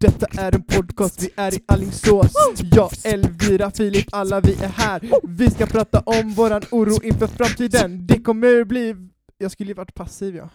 Detta 0.00 0.26
är 0.42 0.54
en 0.54 0.62
podcast, 0.62 1.22
vi 1.22 1.30
är 1.36 1.54
i 1.54 1.60
Alingsås. 1.66 2.32
Jag, 2.72 2.90
Elvira, 3.04 3.70
Filip, 3.70 4.06
alla 4.12 4.40
vi 4.40 4.52
är 4.52 4.68
här. 4.68 5.00
Vi 5.22 5.50
ska 5.50 5.66
prata 5.66 6.00
om 6.00 6.32
våran 6.32 6.62
oro 6.70 7.02
inför 7.02 7.26
framtiden. 7.26 8.06
Det 8.06 8.20
kommer 8.22 8.64
bli... 8.64 8.94
Jag 9.38 9.50
skulle 9.50 9.70
ju 9.70 9.74
varit 9.74 9.94
passiv 9.94 10.36
jag 10.36 10.48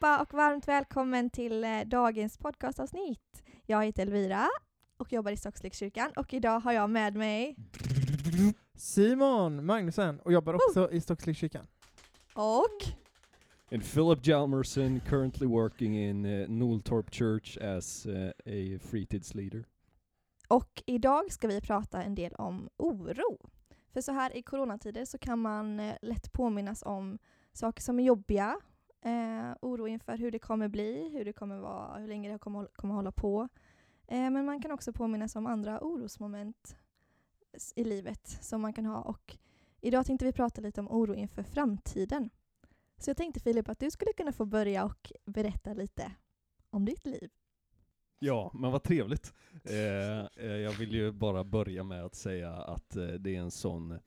allihopa 0.00 0.22
och 0.22 0.34
varmt 0.34 0.68
välkommen 0.68 1.30
till 1.30 1.64
eh, 1.64 1.80
dagens 1.86 2.38
podcastavsnitt. 2.38 3.42
Jag 3.66 3.84
heter 3.84 4.02
Elvira 4.02 4.48
och 4.96 5.12
jobbar 5.12 5.32
i 5.32 5.36
Stockslykskyrkan 5.36 6.12
och 6.16 6.34
idag 6.34 6.60
har 6.60 6.72
jag 6.72 6.90
med 6.90 7.16
mig 7.16 7.56
Simon 8.74 9.66
Magnusson 9.66 10.20
och 10.20 10.32
jobbar 10.32 10.54
också 10.54 10.90
i 10.92 11.00
Stockslingskyrkan 11.00 11.66
och 12.34 12.94
And 13.72 13.84
Philip 13.92 14.26
Hjalmarsson 14.26 15.00
currently 15.00 15.46
working 15.46 15.98
in 15.98 16.26
uh, 16.26 16.48
Noltorp 16.48 17.14
Church 17.14 17.58
as 17.58 18.06
uh, 18.06 18.28
a 18.46 18.78
fritids 18.90 19.34
leader. 19.34 19.64
och 20.48 20.82
idag 20.86 21.32
ska 21.32 21.48
vi 21.48 21.60
prata 21.60 22.02
en 22.02 22.14
del 22.14 22.34
om 22.34 22.68
oro. 22.76 23.50
För 23.92 24.00
så 24.00 24.12
här 24.12 24.36
i 24.36 24.42
coronatider 24.42 25.04
så 25.04 25.18
kan 25.18 25.38
man 25.38 25.80
eh, 25.80 25.94
lätt 26.02 26.32
påminnas 26.32 26.82
om 26.82 27.18
saker 27.52 27.82
som 27.82 28.00
är 28.00 28.04
jobbiga, 28.04 28.56
eh, 29.02 29.52
oro 29.60 29.88
inför 29.88 30.16
hur 30.16 30.30
det 30.30 30.38
kommer 30.38 30.68
bli, 30.68 31.08
hur 31.08 31.24
det 31.24 31.32
kommer 31.32 31.58
vara, 31.58 31.98
hur 31.98 32.08
länge 32.08 32.32
det 32.32 32.38
kommer, 32.38 32.66
kommer 32.66 32.94
hålla 32.94 33.12
på. 33.12 33.48
Eh, 34.06 34.30
men 34.30 34.44
man 34.44 34.62
kan 34.62 34.70
också 34.70 34.92
påminnas 34.92 35.36
om 35.36 35.46
andra 35.46 35.80
orosmoment 35.80 36.76
i 37.74 37.84
livet 37.84 38.26
som 38.26 38.60
man 38.60 38.72
kan 38.72 38.86
ha. 38.86 39.00
Och 39.00 39.36
idag 39.80 40.06
tänkte 40.06 40.24
vi 40.24 40.32
prata 40.32 40.60
lite 40.60 40.80
om 40.80 40.88
oro 40.90 41.14
inför 41.14 41.42
framtiden. 41.42 42.30
Så 42.98 43.10
jag 43.10 43.16
tänkte 43.16 43.40
Filip 43.40 43.68
att 43.68 43.78
du 43.78 43.90
skulle 43.90 44.12
kunna 44.12 44.32
få 44.32 44.44
börja 44.44 44.84
och 44.84 45.12
berätta 45.24 45.72
lite 45.72 46.12
om 46.70 46.84
ditt 46.84 47.06
liv. 47.06 47.30
Ja, 48.18 48.50
men 48.54 48.72
vad 48.72 48.82
trevligt. 48.82 49.34
Eh, 49.64 50.44
eh, 50.44 50.56
jag 50.56 50.72
vill 50.72 50.92
ju 50.92 51.12
bara 51.12 51.44
börja 51.44 51.84
med 51.84 52.04
att 52.04 52.14
säga 52.14 52.52
att 52.52 52.96
eh, 52.96 53.06
det 53.06 53.36
är 53.36 53.40
en 53.40 53.50
sån 53.50 53.90
eh, 53.90 53.98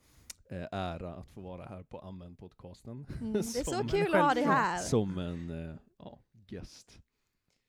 ära 0.72 1.14
att 1.16 1.28
få 1.28 1.42
vara 1.42 1.66
här 1.66 1.84
på 1.84 2.00
Amen-podcasten. 2.02 3.06
Mm, 3.22 3.34
det 3.34 3.40
är 3.40 3.44
så 3.82 3.88
kul 3.88 4.16
att 4.16 4.22
ha 4.22 4.34
dig 4.34 4.44
här. 4.44 4.78
Som 4.80 5.18
en 5.18 5.70
eh, 5.70 5.76
ja, 6.00 6.20
gäst. 6.48 7.00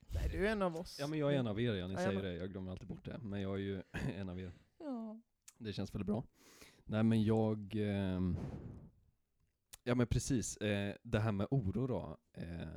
Nej, 0.08 0.28
du 0.32 0.46
är 0.46 0.52
en 0.52 0.62
av 0.62 0.76
oss 0.76 0.96
Ja 1.00 1.06
men 1.06 1.18
jag 1.18 1.34
är 1.34 1.38
en 1.38 1.46
av 1.46 1.60
er, 1.60 1.74
ja, 1.74 1.86
ni 1.88 1.94
säger 1.96 2.08
Jajamän. 2.08 2.24
det, 2.32 2.36
jag 2.36 2.50
glömmer 2.50 2.70
alltid 2.70 2.88
bort 2.88 3.04
det. 3.04 3.18
Men 3.22 3.40
jag 3.40 3.54
är 3.54 3.58
ju 3.58 3.82
en 4.16 4.28
av 4.28 4.40
er. 4.40 4.52
Ja. 4.78 5.20
Det 5.58 5.72
känns 5.72 5.94
väldigt 5.94 6.06
bra. 6.06 6.24
Nej 6.84 7.02
men 7.02 7.22
jag... 7.24 7.74
ehm, 7.76 8.36
ja 9.84 9.94
men 9.94 10.06
precis, 10.06 10.56
eh, 10.56 10.94
det 11.02 11.20
här 11.20 11.32
med 11.32 11.46
oro 11.50 11.86
då, 11.86 12.16
eh, 12.32 12.68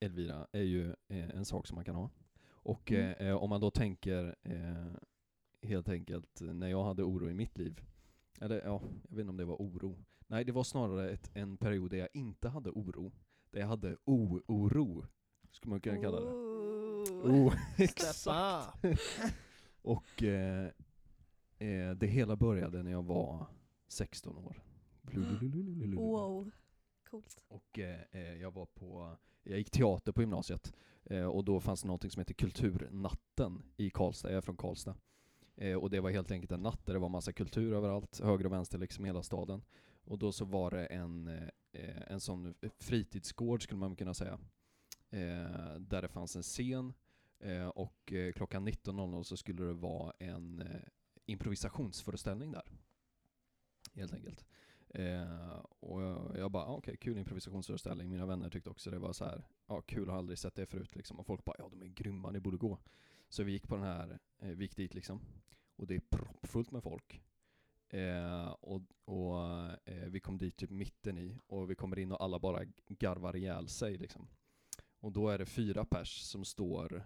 Elvira, 0.00 0.46
är 0.52 0.62
ju 0.62 0.88
eh, 1.08 1.30
en 1.30 1.44
sak 1.44 1.66
som 1.66 1.74
man 1.74 1.84
kan 1.84 1.94
ha. 1.94 2.10
Och 2.50 2.92
Mm. 2.92 3.10
eh, 3.18 3.28
eh, 3.28 3.36
om 3.36 3.50
man 3.50 3.60
då 3.60 3.70
tänker 3.70 4.36
eh, 4.42 4.92
helt 5.68 5.88
enkelt 5.88 6.40
när 6.40 6.68
jag 6.68 6.84
hade 6.84 7.02
oro 7.02 7.30
i 7.30 7.34
mitt 7.34 7.58
liv, 7.58 7.80
eller 8.40 8.62
ja, 8.64 8.82
jag 9.08 9.16
vet 9.16 9.20
inte 9.20 9.30
om 9.30 9.36
det 9.36 9.44
var 9.44 9.56
oro. 9.56 10.04
Nej, 10.26 10.44
det 10.44 10.52
var 10.52 10.64
snarare 10.64 11.10
ett, 11.10 11.30
en 11.34 11.56
period 11.56 11.90
där 11.90 11.98
jag 11.98 12.08
inte 12.12 12.48
hade 12.48 12.70
oro, 12.70 13.12
där 13.50 13.60
jag 13.60 13.66
hade 13.66 13.96
o-oro, 14.04 15.06
skulle 15.50 15.70
man 15.70 15.80
kunna 15.80 16.00
kalla 16.00 16.20
det. 16.20 16.26
Oh, 16.26 17.54
exakt. 17.78 18.84
Och 19.82 20.22
eh, 20.22 20.70
eh, 21.58 21.90
det 21.90 22.06
hela 22.06 22.36
började 22.36 22.82
när 22.82 22.90
jag 22.90 23.02
var 23.02 23.46
16 23.88 24.36
år. 24.38 24.62
Wow. 25.96 26.50
Coolt. 27.10 27.38
Och 27.48 27.78
eh, 27.78 28.00
eh, 28.10 28.34
jag 28.34 28.50
var 28.50 28.66
på, 28.66 29.16
jag 29.42 29.58
gick 29.58 29.70
teater 29.70 30.12
på 30.12 30.22
gymnasiet 30.22 30.72
eh, 31.04 31.24
och 31.24 31.44
då 31.44 31.60
fanns 31.60 31.82
det 31.82 31.86
någonting 31.86 32.10
som 32.10 32.20
heter 32.20 32.34
Kulturnatten 32.34 33.62
i 33.76 33.90
Karlstad, 33.90 34.28
jag 34.30 34.36
är 34.36 34.40
från 34.40 34.56
Karlstad. 34.56 34.96
Eh, 35.56 35.76
och 35.76 35.90
det 35.90 36.00
var 36.00 36.10
helt 36.10 36.30
enkelt 36.30 36.52
en 36.52 36.62
natt 36.62 36.86
där 36.86 36.92
det 36.92 36.98
var 36.98 37.08
massa 37.08 37.32
kultur 37.32 37.74
överallt, 37.74 38.20
höger 38.20 38.46
och 38.46 38.52
vänster 38.52 38.78
liksom 38.78 39.04
hela 39.04 39.22
staden. 39.22 39.62
Och 40.04 40.18
då 40.18 40.32
så 40.32 40.44
var 40.44 40.70
det 40.70 40.86
en, 40.86 41.28
eh, 41.28 41.48
eh, 41.72 42.02
en 42.06 42.20
sån 42.20 42.54
fritidsgård 42.78 43.62
skulle 43.62 43.80
man 43.80 43.96
kunna 43.96 44.14
säga. 44.14 44.38
Eh, 45.10 45.78
där 45.78 46.02
det 46.02 46.08
fanns 46.08 46.36
en 46.36 46.42
scen 46.42 46.92
eh, 47.38 47.68
och 47.68 48.12
eh, 48.12 48.32
klockan 48.32 48.68
19.00 48.68 49.22
så 49.22 49.36
skulle 49.36 49.64
det 49.64 49.72
vara 49.72 50.12
en 50.18 50.60
eh, 50.60 50.80
improvisationsföreställning 51.26 52.52
där. 52.52 52.64
Helt 53.94 54.12
enkelt. 54.12 54.44
Eh, 54.94 55.64
och 55.80 56.02
jag, 56.02 56.36
jag 56.38 56.50
bara, 56.50 56.64
ah, 56.64 56.76
okej, 56.76 56.96
kul 56.96 57.18
improvisationsföreställning. 57.18 58.10
Mina 58.10 58.26
vänner 58.26 58.50
tyckte 58.50 58.70
också 58.70 58.90
det 58.90 58.98
var 58.98 59.12
så 59.12 59.24
här, 59.24 59.46
ja 59.66 59.80
kul, 59.80 60.08
har 60.08 60.18
aldrig 60.18 60.38
sett 60.38 60.54
det 60.54 60.66
förut 60.66 60.96
liksom. 60.96 61.20
Och 61.20 61.26
folk 61.26 61.44
bara, 61.44 61.56
ja 61.58 61.68
de 61.68 61.82
är 61.82 61.86
grymma, 61.86 62.30
ni 62.30 62.40
borde 62.40 62.56
gå. 62.56 62.78
Så 63.28 63.42
vi 63.42 63.52
gick 63.52 63.68
på 63.68 63.74
den 63.74 63.84
här, 63.84 64.18
eh, 64.38 64.48
vi 64.48 64.64
gick 64.64 64.76
dit 64.76 64.94
liksom. 64.94 65.20
Och 65.76 65.86
det 65.86 65.94
är 65.94 66.02
proppfullt 66.10 66.70
med 66.70 66.82
folk. 66.82 67.22
Eh, 67.88 68.46
och 68.46 68.82
och 69.04 69.38
eh, 69.84 70.08
vi 70.08 70.20
kom 70.20 70.38
dit 70.38 70.56
typ 70.56 70.70
mitten 70.70 71.18
i, 71.18 71.38
och 71.46 71.70
vi 71.70 71.74
kommer 71.74 71.98
in 71.98 72.12
och 72.12 72.22
alla 72.22 72.38
bara 72.38 72.64
garvar 72.88 73.36
ihjäl 73.36 73.68
sig 73.68 73.96
liksom. 73.96 74.28
Och 75.00 75.12
då 75.12 75.28
är 75.28 75.38
det 75.38 75.46
fyra 75.46 75.84
pers 75.84 76.20
som 76.22 76.44
står 76.44 77.04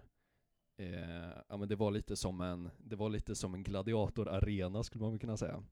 Eh, 0.79 1.41
ja 1.47 1.57
men 1.57 1.67
det 1.67 1.75
var 1.75 1.91
lite 1.91 2.15
som 2.15 2.41
en, 2.41 2.69
det 2.77 2.95
var 2.95 3.09
lite 3.09 3.35
som 3.35 3.53
en 3.53 3.63
gladiatorarena 3.63 4.83
skulle 4.83 5.01
man 5.01 5.11
väl 5.11 5.19
kunna 5.19 5.37
säga. 5.37 5.63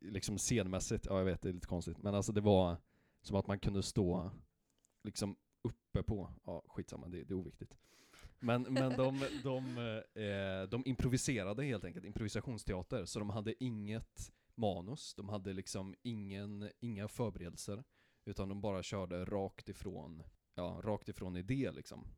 Liksom 0.00 0.38
scenmässigt, 0.38 1.06
ja 1.06 1.18
jag 1.18 1.24
vet 1.24 1.42
det 1.42 1.48
är 1.48 1.52
lite 1.52 1.66
konstigt, 1.66 2.02
men 2.02 2.14
alltså 2.14 2.32
det 2.32 2.40
var 2.40 2.76
som 3.22 3.36
att 3.36 3.46
man 3.46 3.58
kunde 3.58 3.82
stå 3.82 4.30
liksom 5.02 5.36
uppe 5.62 6.02
på, 6.02 6.32
ja 6.44 6.64
skitsamma 6.66 7.08
det, 7.08 7.24
det 7.24 7.34
är 7.34 7.38
oviktigt. 7.38 7.78
Men, 8.38 8.62
men 8.62 8.96
de, 8.96 9.20
de, 9.42 9.78
eh, 10.14 10.68
de 10.68 10.82
improviserade 10.86 11.64
helt 11.64 11.84
enkelt, 11.84 12.04
improvisationsteater, 12.04 13.04
så 13.04 13.18
de 13.18 13.30
hade 13.30 13.64
inget 13.64 14.32
manus, 14.54 15.14
de 15.14 15.28
hade 15.28 15.52
liksom 15.52 15.94
ingen, 16.02 16.70
inga 16.80 17.08
förberedelser, 17.08 17.84
utan 18.24 18.48
de 18.48 18.60
bara 18.60 18.82
körde 18.82 19.24
rakt 19.24 19.68
ifrån, 19.68 20.22
ja 20.54 20.80
rakt 20.84 21.08
ifrån 21.08 21.36
idé 21.36 21.70
liksom. 21.72 22.08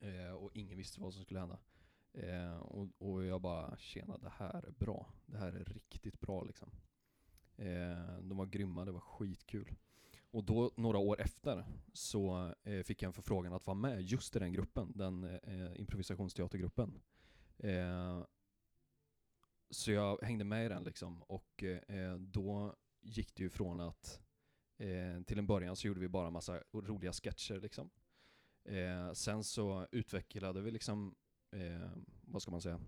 Eh, 0.00 0.32
och 0.32 0.50
ingen 0.54 0.78
visste 0.78 1.00
vad 1.00 1.14
som 1.14 1.22
skulle 1.22 1.40
hända. 1.40 1.58
Eh, 2.12 2.56
och, 2.56 2.88
och 2.98 3.24
jag 3.24 3.40
bara, 3.40 3.76
tjena 3.76 4.18
det 4.18 4.32
här 4.36 4.66
är 4.66 4.70
bra. 4.70 5.12
Det 5.26 5.38
här 5.38 5.52
är 5.52 5.64
riktigt 5.64 6.20
bra 6.20 6.44
liksom. 6.44 6.70
Eh, 7.56 8.18
de 8.22 8.36
var 8.36 8.46
grymma, 8.46 8.84
det 8.84 8.92
var 8.92 9.00
skitkul. 9.00 9.74
Och 10.30 10.44
då, 10.44 10.72
några 10.76 10.98
år 10.98 11.20
efter, 11.20 11.64
så 11.92 12.54
eh, 12.62 12.82
fick 12.82 13.02
jag 13.02 13.08
en 13.08 13.12
förfrågan 13.12 13.52
att 13.52 13.66
vara 13.66 13.74
med 13.74 14.02
just 14.02 14.36
i 14.36 14.38
den 14.38 14.52
gruppen, 14.52 14.92
den 14.94 15.24
eh, 15.24 15.80
improvisationsteatergruppen. 15.80 17.00
Eh, 17.58 18.24
så 19.70 19.92
jag 19.92 20.22
hängde 20.22 20.44
med 20.44 20.66
i 20.66 20.68
den 20.68 20.84
liksom, 20.84 21.22
och 21.22 21.62
eh, 21.62 22.18
då 22.18 22.76
gick 23.00 23.34
det 23.34 23.42
ju 23.42 23.50
från 23.50 23.80
att 23.80 24.20
eh, 24.78 25.22
till 25.26 25.38
en 25.38 25.46
början 25.46 25.76
så 25.76 25.86
gjorde 25.86 26.00
vi 26.00 26.08
bara 26.08 26.30
massa 26.30 26.62
roliga 26.72 27.12
sketcher 27.12 27.60
liksom. 27.60 27.90
Eh, 28.64 29.12
sen 29.12 29.44
så 29.44 29.86
utvecklade 29.92 30.60
vi 30.60 30.70
liksom, 30.70 31.14
eh, 31.52 31.90
vad 32.22 32.42
ska 32.42 32.50
man 32.50 32.62
säga, 32.62 32.80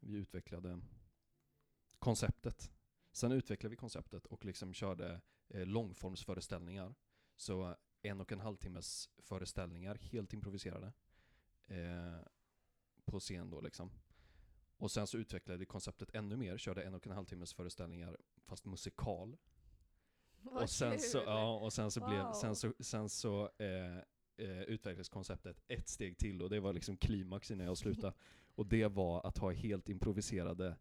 vi 0.00 0.16
utvecklade 0.16 0.80
konceptet. 1.98 2.70
Sen 3.12 3.32
utvecklade 3.32 3.70
vi 3.70 3.76
konceptet 3.76 4.26
och 4.26 4.44
liksom 4.44 4.74
körde 4.74 5.20
eh, 5.48 5.66
långformsföreställningar. 5.66 6.94
Så 7.36 7.76
en 8.02 8.20
och 8.20 8.32
en 8.32 8.40
halv 8.40 8.56
timmes 8.56 9.08
föreställningar, 9.18 9.94
helt 9.94 10.32
improviserade. 10.32 10.92
Eh, 11.66 12.18
på 13.04 13.20
scen 13.20 13.50
då 13.50 13.60
liksom. 13.60 13.90
Och 14.76 14.90
sen 14.90 15.06
så 15.06 15.18
utvecklade 15.18 15.58
vi 15.58 15.66
konceptet 15.66 16.10
ännu 16.14 16.36
mer, 16.36 16.58
körde 16.58 16.82
en 16.82 16.94
och 16.94 17.06
en 17.06 17.12
halv 17.12 17.26
timmes 17.26 17.54
föreställningar 17.54 18.18
fast 18.44 18.64
musikal. 18.64 19.36
Vad 20.40 20.62
och 20.62 20.70
sen 20.70 20.98
så, 20.98 21.18
kul. 21.18 21.28
ja, 21.28 21.58
och 21.58 21.72
sen 21.72 21.90
så 21.90 22.00
blev, 22.00 22.22
Wow. 22.22 22.32
sen 22.32 22.56
så, 22.56 22.74
sen 22.80 23.08
så 23.08 23.42
eh, 23.58 23.98
eh, 24.36 24.62
utvecklades 24.62 25.08
konceptet 25.08 25.62
ett 25.68 25.88
steg 25.88 26.18
till 26.18 26.42
och 26.42 26.50
det 26.50 26.60
var 26.60 26.72
liksom 26.72 26.96
klimax 26.96 27.50
innan 27.50 27.66
jag 27.66 27.78
slutade. 27.78 28.12
och 28.54 28.66
det 28.66 28.86
var 28.86 29.26
att 29.26 29.38
ha 29.38 29.52
helt 29.52 29.88
improviserade 29.88 30.76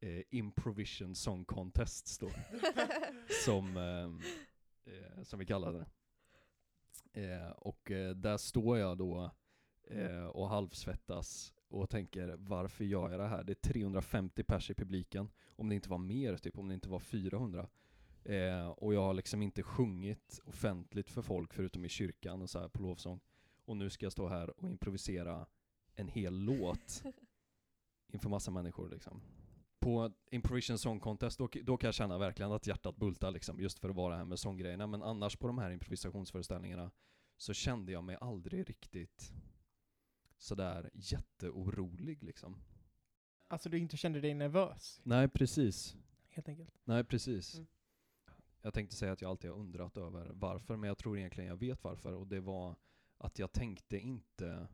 eh, 0.00 0.22
Improvision 0.30 1.14
Song 1.14 1.44
Contests 1.44 2.18
då, 2.18 2.30
som, 3.44 3.76
ehm, 3.76 4.20
eh, 4.84 5.22
som 5.22 5.38
vi 5.38 5.46
kallade 5.46 5.78
det. 5.78 5.86
Eh, 7.14 7.50
och 7.50 7.90
eh, 7.90 8.14
där 8.14 8.36
står 8.36 8.78
jag 8.78 8.98
då 8.98 9.30
eh, 9.84 10.24
och 10.24 10.48
halvsvettas 10.48 11.54
och 11.68 11.90
tänker 11.90 12.36
varför 12.38 12.84
gör 12.84 13.10
jag 13.10 13.20
det 13.20 13.28
här? 13.28 13.44
Det 13.44 13.52
är 13.52 13.72
350 13.72 14.44
pers 14.44 14.70
i 14.70 14.74
publiken, 14.74 15.30
om 15.56 15.68
det 15.68 15.74
inte 15.74 15.90
var 15.90 15.98
mer, 15.98 16.36
typ 16.36 16.58
om 16.58 16.68
det 16.68 16.74
inte 16.74 16.88
var 16.88 17.00
400. 17.00 17.68
Eh, 18.24 18.68
och 18.68 18.94
jag 18.94 19.02
har 19.02 19.14
liksom 19.14 19.42
inte 19.42 19.62
sjungit 19.62 20.40
offentligt 20.44 21.10
för 21.10 21.22
folk 21.22 21.54
förutom 21.54 21.84
i 21.84 21.88
kyrkan 21.88 22.42
och 22.42 22.50
så 22.50 22.58
här 22.58 22.68
på 22.68 22.82
lovsång. 22.82 23.20
och 23.64 23.76
nu 23.76 23.90
ska 23.90 24.06
jag 24.06 24.12
stå 24.12 24.28
här 24.28 24.60
och 24.60 24.68
improvisera 24.68 25.46
en 25.94 26.08
hel 26.08 26.34
låt 26.34 27.02
inför 28.12 28.28
massa 28.28 28.50
människor 28.50 28.88
liksom. 28.88 29.20
På 29.78 30.12
Improvision 30.30 30.78
Song 30.78 31.00
Contest, 31.00 31.38
då, 31.38 31.48
då 31.62 31.76
kan 31.76 31.88
jag 31.88 31.94
känna 31.94 32.18
verkligen 32.18 32.52
att 32.52 32.66
hjärtat 32.66 32.96
bultar 32.96 33.30
liksom, 33.30 33.60
just 33.60 33.78
för 33.78 33.88
att 33.88 33.96
vara 33.96 34.16
här 34.16 34.24
med 34.24 34.38
sånggrejerna. 34.38 34.86
Men 34.86 35.02
annars 35.02 35.36
på 35.36 35.46
de 35.46 35.58
här 35.58 35.70
improvisationsföreställningarna 35.70 36.90
så 37.36 37.52
kände 37.52 37.92
jag 37.92 38.04
mig 38.04 38.16
aldrig 38.20 38.68
riktigt 38.68 39.32
sådär 40.38 40.90
jätteorolig 40.94 42.22
liksom. 42.22 42.56
Alltså 43.48 43.68
du 43.68 43.78
inte 43.78 43.96
kände 43.96 44.20
dig 44.20 44.34
nervös, 44.34 45.00
Nej, 45.04 45.28
precis. 45.28 45.96
helt 46.28 46.48
enkelt. 46.48 46.70
Nej, 46.84 47.04
precis. 47.04 47.54
Mm. 47.54 47.66
Jag 48.64 48.74
tänkte 48.74 48.96
säga 48.96 49.12
att 49.12 49.22
jag 49.22 49.30
alltid 49.30 49.50
har 49.50 49.58
undrat 49.58 49.96
över 49.96 50.30
varför, 50.34 50.76
men 50.76 50.88
jag 50.88 50.98
tror 50.98 51.18
egentligen 51.18 51.48
jag 51.48 51.56
vet 51.56 51.84
varför. 51.84 52.12
Och 52.12 52.26
det 52.26 52.40
var 52.40 52.76
att 53.18 53.38
jag 53.38 53.52
tänkte 53.52 53.98
inte... 53.98 54.68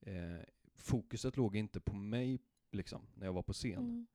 Eh, 0.00 0.40
fokuset 0.74 1.36
låg 1.36 1.56
inte 1.56 1.80
på 1.80 1.94
mig, 1.94 2.40
liksom, 2.72 3.06
när 3.14 3.26
jag 3.26 3.32
var 3.32 3.42
på 3.42 3.52
scen. 3.52 4.06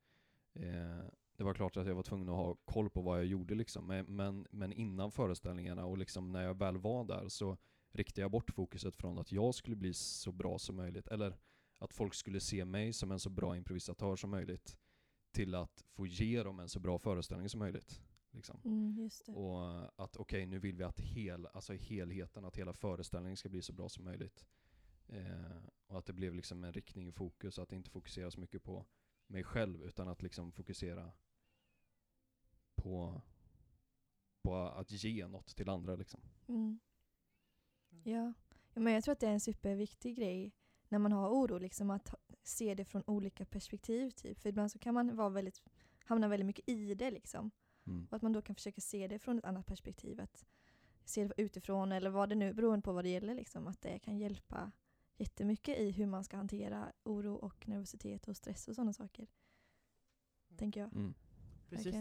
Mm. 0.53 0.99
Eh, 0.99 1.05
det 1.35 1.43
var 1.43 1.53
klart 1.53 1.77
att 1.77 1.87
jag 1.87 1.95
var 1.95 2.03
tvungen 2.03 2.29
att 2.29 2.35
ha 2.35 2.55
koll 2.55 2.89
på 2.89 3.01
vad 3.01 3.19
jag 3.19 3.25
gjorde, 3.25 3.55
liksom. 3.55 3.87
men, 4.07 4.47
men, 4.51 4.73
innan 4.73 5.11
föreställningarna 5.11 5.85
och 5.85 5.97
liksom 5.97 6.31
när 6.31 6.43
jag 6.43 6.57
väl 6.57 6.77
var 6.77 7.03
där 7.03 7.27
så 7.27 7.57
riktade 7.91 8.21
jag 8.21 8.31
bort 8.31 8.51
fokuset 8.51 8.95
från 8.95 9.19
att 9.19 9.31
jag 9.31 9.55
skulle 9.55 9.75
bli 9.75 9.93
så 9.93 10.31
bra 10.31 10.59
som 10.59 10.75
möjligt, 10.75 11.07
eller 11.07 11.37
att 11.77 11.93
folk 11.93 12.13
skulle 12.13 12.39
se 12.39 12.65
mig 12.65 12.93
som 12.93 13.11
en 13.11 13.19
så 13.19 13.29
bra 13.29 13.57
improvisatör 13.57 14.15
som 14.15 14.29
möjligt, 14.29 14.77
till 15.31 15.55
att 15.55 15.83
få 15.87 16.07
ge 16.07 16.43
dem 16.43 16.59
en 16.59 16.69
så 16.69 16.79
bra 16.79 16.99
föreställning 16.99 17.49
som 17.49 17.59
möjligt. 17.59 18.01
Liksom. 18.31 18.61
Mm. 18.65 19.09
Och 19.27 20.01
att 20.03 20.17
okej, 20.17 20.45
nu 20.45 20.59
vill 20.59 20.75
vi 20.75 20.83
att 20.83 20.99
hel, 20.99 21.47
alltså 21.47 21.73
helheten, 21.73 22.45
att 22.45 22.57
hela 22.57 22.73
föreställningen 22.73 23.37
ska 23.37 23.49
bli 23.49 23.61
så 23.61 23.73
bra 23.73 23.89
som 23.89 24.03
möjligt. 24.03 24.45
Eh, 25.07 25.63
och 25.87 25.97
att 25.99 26.05
det 26.05 26.13
blev 26.13 26.33
liksom 26.33 26.63
en 26.63 26.73
riktning 26.73 27.07
i 27.07 27.11
fokus, 27.11 27.59
att 27.59 27.71
inte 27.71 27.89
fokusera 27.89 28.31
så 28.31 28.39
mycket 28.39 28.63
på 28.63 28.85
mig 29.27 29.43
själv, 29.43 29.83
utan 29.83 30.07
att 30.07 30.21
liksom 30.21 30.51
fokusera 30.51 31.11
på, 32.75 33.21
på 34.41 34.55
att 34.55 34.91
ge 34.91 35.27
något 35.27 35.55
till 35.55 35.69
andra 35.69 35.95
liksom. 35.95 36.21
Mm. 36.47 36.79
Ja. 38.03 38.33
ja, 38.73 38.81
men 38.81 38.93
jag 38.93 39.03
tror 39.03 39.11
att 39.11 39.19
det 39.19 39.27
är 39.27 39.33
en 39.33 39.39
superviktig 39.39 40.15
grej 40.15 40.53
när 40.87 40.99
man 40.99 41.11
har 41.11 41.29
oro, 41.29 41.57
liksom 41.57 41.89
att 41.89 42.13
se 42.43 42.75
det 42.75 42.85
från 42.85 43.03
olika 43.07 43.45
perspektiv. 43.45 44.09
Typ. 44.11 44.39
För 44.39 44.49
ibland 44.49 44.71
så 44.71 44.79
kan 44.79 44.93
man 44.93 45.15
vara 45.15 45.29
väldigt, 45.29 45.61
hamna 46.05 46.27
väldigt 46.27 46.45
mycket 46.45 46.69
i 46.69 46.95
det. 46.95 47.11
Liksom. 47.11 47.51
Mm. 47.89 48.07
Och 48.09 48.15
att 48.15 48.21
man 48.21 48.33
då 48.33 48.41
kan 48.41 48.55
försöka 48.55 48.81
se 48.81 49.07
det 49.07 49.19
från 49.19 49.37
ett 49.37 49.45
annat 49.45 49.65
perspektiv. 49.65 50.21
Att 50.21 50.45
se 51.05 51.23
det 51.23 51.33
utifrån 51.37 51.91
eller 51.91 52.09
vad 52.09 52.29
det 52.29 52.35
nu, 52.35 52.53
beroende 52.53 52.81
på 52.81 52.93
vad 52.93 53.05
det 53.05 53.09
gäller. 53.09 53.35
Liksom, 53.35 53.67
att 53.67 53.81
det 53.81 53.99
kan 53.99 54.17
hjälpa 54.17 54.71
jättemycket 55.17 55.79
i 55.79 55.91
hur 55.91 56.05
man 56.05 56.23
ska 56.23 56.37
hantera 56.37 56.91
oro 57.03 57.33
och 57.35 57.67
nervositet 57.67 58.27
och 58.27 58.37
stress 58.37 58.67
och 58.67 58.75
sådana 58.75 58.93
saker. 58.93 59.27
Tänker 60.57 60.79
jag. 60.79 60.93
Mm. 60.93 61.13
Precis. 61.69 61.95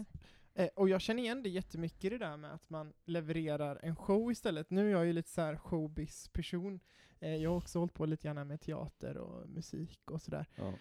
Eh, 0.53 0.69
och 0.75 0.89
jag 0.89 1.01
känner 1.01 1.23
igen 1.23 1.43
det 1.43 1.49
jättemycket 1.49 2.11
det 2.11 2.17
där 2.17 2.37
med 2.37 2.53
att 2.53 2.69
man 2.69 2.93
levererar 3.05 3.79
en 3.83 3.95
show 3.95 4.31
istället. 4.31 4.69
Nu 4.69 4.87
är 4.87 4.91
jag 4.91 5.05
ju 5.05 5.13
lite 5.13 5.29
så 5.29 5.41
här 5.41 5.55
showbiz-person. 5.55 6.79
Eh, 7.19 7.35
jag 7.35 7.49
har 7.49 7.57
också 7.57 7.79
hållit 7.79 7.93
på 7.93 8.05
lite 8.05 8.27
grann 8.27 8.47
med 8.47 8.61
teater 8.61 9.17
och 9.17 9.49
musik 9.49 10.11
och 10.11 10.21
sådär. 10.21 10.45
Ja. 10.55 10.73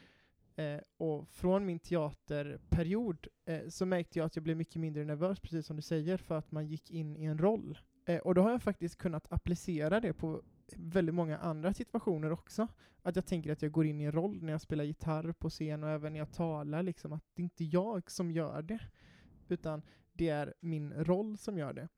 Eh, 0.59 0.81
och 0.97 1.29
från 1.29 1.67
min 1.67 1.79
teaterperiod 1.79 3.27
eh, 3.45 3.69
så 3.69 3.87
märkte 3.87 4.19
jag 4.19 4.27
att 4.27 4.37
jag 4.37 4.43
blev 4.43 4.57
mycket 4.57 4.77
mindre 4.77 5.05
nervös, 5.05 5.41
precis 5.41 5.67
som 5.67 5.77
du 5.77 5.83
säger, 5.83 6.17
för 6.17 6.39
att 6.39 6.53
man 6.53 6.67
gick 6.67 6.91
in 6.91 7.17
i 7.17 7.25
en 7.25 7.39
roll. 7.39 7.79
Eh, 8.07 8.19
och 8.19 8.35
då 8.35 8.43
har 8.43 8.51
jag 8.51 8.63
faktiskt 8.63 8.99
kunnat 8.99 9.33
applicera 9.33 10.01
det 10.01 10.13
på 10.13 10.43
väldigt 10.77 11.15
många 11.15 11.39
andra 11.39 11.75
situationer 11.75 12.33
också. 12.33 12.69
Att 13.03 13.17
jag 13.17 13.27
tänker 13.27 13.53
att 13.53 13.63
jag 13.63 13.73
går 13.73 13.87
in 13.87 14.01
i 14.01 14.05
en 14.05 14.13
roll 14.13 14.43
när 14.43 14.53
jag 14.53 14.61
spelar 14.61 14.85
gitarr 14.85 15.33
på 15.33 15.51
scen 15.51 15.85
och 15.85 15.91
även 15.91 16.13
när 16.13 16.21
jag 16.21 16.33
talar, 16.33 16.83
liksom, 16.83 17.13
att 17.13 17.25
det 17.35 17.43
är 17.43 17.45
inte 17.45 17.65
jag 17.65 18.11
som 18.11 18.31
gör 18.31 18.63
det, 18.63 18.81
utan 19.49 19.83
det 20.13 20.29
är 20.29 20.55
min 20.61 20.93
roll 20.93 21.39
som 21.39 21.59
gör 21.59 21.73
det. 21.73 21.89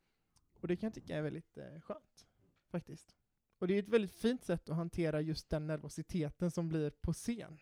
Och 0.60 0.68
det 0.68 0.76
kan 0.76 0.86
jag 0.86 0.94
tycka 0.94 1.16
är 1.16 1.22
väldigt 1.22 1.58
eh, 1.58 1.80
skönt, 1.80 2.26
faktiskt. 2.70 3.16
Och 3.58 3.68
det 3.68 3.74
är 3.74 3.78
ett 3.78 3.88
väldigt 3.88 4.14
fint 4.14 4.44
sätt 4.44 4.68
att 4.68 4.76
hantera 4.76 5.20
just 5.20 5.50
den 5.50 5.66
nervositeten 5.66 6.50
som 6.50 6.68
blir 6.68 6.90
på 6.90 7.12
scen. 7.12 7.58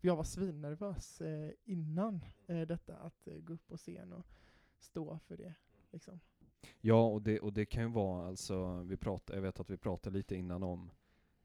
För 0.00 0.08
jag 0.08 0.16
var 0.16 0.24
svinnervös 0.24 1.20
eh, 1.20 1.50
innan 1.64 2.24
eh, 2.46 2.60
detta, 2.66 2.96
att 2.96 3.26
eh, 3.28 3.34
gå 3.38 3.52
upp 3.52 3.66
på 3.66 3.76
scen 3.76 4.12
och 4.12 4.26
stå 4.78 5.18
för 5.18 5.36
det. 5.36 5.54
Liksom. 5.90 6.20
Ja, 6.80 7.06
och 7.06 7.22
det, 7.22 7.40
och 7.40 7.52
det 7.52 7.66
kan 7.66 7.82
ju 7.82 7.88
vara 7.88 8.26
alltså, 8.28 8.82
vi 8.82 8.96
pratar, 8.96 9.34
jag 9.34 9.42
vet 9.42 9.60
att 9.60 9.70
vi 9.70 9.76
pratade 9.76 10.16
lite 10.18 10.36
innan 10.36 10.62
om 10.62 10.90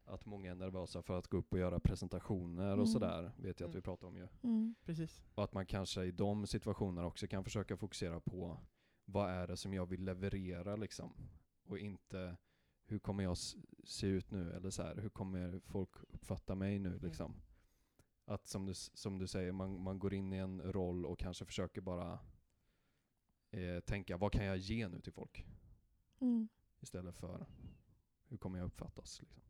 att 0.06 0.26
många 0.26 0.52
är 0.52 0.56
nervösa 0.56 1.02
för 1.02 1.18
att 1.20 1.28
gå 1.28 1.38
upp 1.38 1.54
och 1.54 1.60
göra 1.60 1.80
presentationer 1.80 2.68
Mm. 2.68 2.80
och 2.80 2.90
sådär, 2.90 3.32
vet 3.38 3.60
jag 3.60 3.68
att 3.68 3.74
Mm. 3.74 3.76
vi 3.76 3.82
pratade 3.82 4.08
om 4.08 4.18
ju. 4.18 4.28
Mm. 4.44 4.76
Precis. 4.86 5.24
Och 5.36 5.44
att 5.44 5.54
man 5.54 5.66
kanske 5.66 6.04
i 6.04 6.12
de 6.12 6.48
situationerna 6.48 7.08
också 7.08 7.28
kan 7.28 7.44
försöka 7.44 7.78
fokusera 7.78 8.20
på 8.20 8.58
vad 9.06 9.30
är 9.30 9.48
det 9.48 9.58
som 9.58 9.74
jag 9.74 9.86
vill 9.86 10.04
leverera 10.04 10.76
liksom. 10.76 11.14
Och 11.68 11.80
inte 11.80 12.38
hur 12.86 13.00
kommer 13.00 13.24
jag 13.24 13.38
se 13.84 14.08
ut 14.08 14.32
nu 14.32 14.52
eller 14.54 14.70
så 14.70 14.84
här, 14.84 14.96
hur 14.96 15.10
kommer 15.10 15.60
folk 15.66 15.90
uppfatta 16.10 16.56
mig 16.56 16.80
nu 16.80 17.00
liksom. 17.00 17.36
Att 18.26 18.48
som 18.48 18.66
du, 18.66 18.74
som 18.74 19.20
du 19.20 19.28
säger, 19.28 19.52
man, 19.52 19.84
man 19.84 20.00
går 20.00 20.14
in 20.14 20.34
i 20.34 20.38
en 20.38 20.62
roll 20.62 21.06
och 21.06 21.20
kanske 21.20 21.46
försöker 21.46 21.82
bara 21.82 22.20
eh, 23.52 23.80
tänka 23.80 24.18
vad 24.18 24.32
kan 24.32 24.46
jag 24.46 24.58
ge 24.58 24.88
nu 24.88 25.02
till 25.02 25.14
folk? 25.14 25.46
Mm. 26.20 26.48
Istället 26.80 27.16
för 27.16 27.46
hur 28.28 28.38
kommer 28.38 28.60
jag 28.60 28.66
uppfattas 28.66 29.22
liksom. 29.22 29.42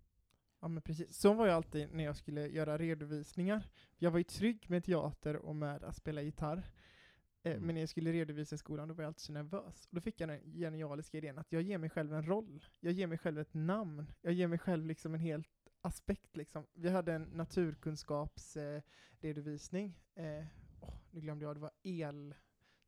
Ja 0.59 0.67
men 0.67 0.81
precis. 0.81 1.17
Så 1.17 1.33
var 1.33 1.47
jag 1.47 1.55
alltid 1.55 1.93
när 1.93 2.03
jag 2.03 2.17
skulle 2.17 2.47
göra 2.47 2.77
redovisningar. 2.77 3.69
Jag 3.97 4.11
var 4.11 4.17
ju 4.17 4.23
trygg 4.23 4.69
med 4.69 4.83
teater 4.83 5.35
och 5.35 5.55
med 5.55 5.83
att 5.83 5.95
spela 5.95 6.21
gitarr. 6.21 6.57
Eh, 6.57 7.51
Mm. 7.51 7.65
Men 7.65 7.75
när 7.75 7.81
jag 7.81 7.89
skulle 7.89 8.11
redovisa 8.11 8.55
i 8.55 8.57
skolan 8.57 8.87
då 8.87 8.93
var 8.93 9.03
jag 9.03 9.07
alltid 9.09 9.21
så 9.21 9.33
nervös. 9.33 9.85
Och 9.85 9.95
då 9.95 10.01
fick 10.01 10.21
jag 10.21 10.29
den 10.29 10.53
genialiska 10.53 11.17
idén 11.17 11.37
att 11.37 11.51
jag 11.51 11.61
ger 11.61 11.77
mig 11.77 11.89
själv 11.89 12.13
en 12.13 12.25
roll. 12.25 12.65
Jag 12.79 12.93
ger 12.93 13.07
mig 13.07 13.17
själv 13.17 13.39
ett 13.39 13.53
namn. 13.53 14.05
Jag 14.21 14.33
ger 14.33 14.47
mig 14.47 14.59
själv 14.59 14.85
liksom 14.85 15.13
en 15.13 15.19
helt 15.19 15.47
aspekt 15.85 16.37
liksom. 16.37 16.65
Vi 16.73 16.89
hade 16.89 17.13
en 17.13 17.23
naturkunskapsredovisning. 17.23 19.99
Eh, 20.15 20.25
eh, 20.25 20.45
åh, 20.81 20.93
nu 21.11 21.21
glömde 21.21 21.45
jag, 21.45 21.55
det 21.55 21.59
var 21.59 21.71
el, 21.83 22.35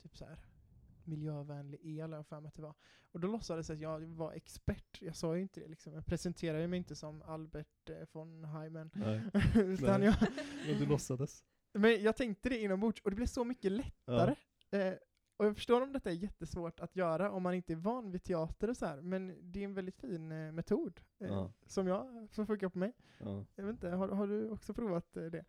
typ 0.02 0.18
så 0.18 0.26
här 0.26 0.38
miljövänlig 1.04 1.80
el 1.84 2.10
har 2.12 2.18
jag 2.20 2.28
för 2.28 2.40
mig 2.40 2.48
att 2.48 2.56
det 2.56 2.62
var. 2.62 2.74
Och 3.12 3.20
då 3.20 3.28
låtsades 3.28 3.70
jag 3.70 3.76
att 3.76 3.82
jag 3.82 4.00
var 4.00 4.34
expert. 4.34 5.02
Jag 5.02 5.16
sa 5.16 5.36
ju 5.36 5.42
inte 5.42 5.60
det 5.60 5.68
liksom. 5.68 5.94
Jag 5.94 6.06
presenterade 6.06 6.68
mig 6.68 6.78
inte 6.78 6.96
som 6.96 7.22
Albert 7.22 7.90
eh, 7.90 7.96
von 8.12 8.44
Heimen. 8.44 8.92
Nej, 8.94 9.22
Utan 9.56 10.02
Nej. 10.02 10.10
jag, 10.10 10.16
men 10.68 10.80
du 10.80 10.86
låtsades. 10.86 11.44
men 11.74 12.04
jag 12.04 12.16
tänkte 12.16 12.50
det 12.50 12.60
inombords 12.60 13.02
och 13.02 13.10
det 13.10 13.16
blev 13.16 13.26
så 13.26 13.44
mycket 13.44 13.72
lättare. 13.72 14.36
Eh, 14.72 14.94
och 15.38 15.46
jag 15.46 15.56
förstår 15.56 15.82
om 15.82 15.94
detta 15.94 16.10
är 16.10 16.14
jättesvårt 16.14 16.80
att 16.80 16.96
göra 16.96 17.32
om 17.32 17.44
man 17.44 17.54
inte 17.54 17.74
är 17.74 17.78
van 17.78 18.12
vid 18.12 18.24
teater 18.24 18.70
och 18.70 18.78
så 18.78 18.86
här, 18.86 19.02
men 19.02 19.52
det 19.52 19.60
är 19.60 19.64
en 19.64 19.74
väldigt 19.74 19.98
fin 20.02 20.32
eh, 20.32 20.52
metod 20.52 21.00
eh, 21.20 21.28
Ja. 21.28 21.52
som 21.66 21.88
jag, 21.88 22.28
som 22.32 22.48
funkar 22.48 22.70
på 22.70 22.78
mig. 22.80 22.94
Ja. 23.20 23.46
Jag 23.56 23.64
vet 23.66 23.74
inte, 23.74 23.90
har, 23.90 24.08
har 24.10 24.28
du 24.28 24.50
också 24.50 24.74
provat 24.74 25.18
eh, 25.18 25.24
det? 25.24 25.46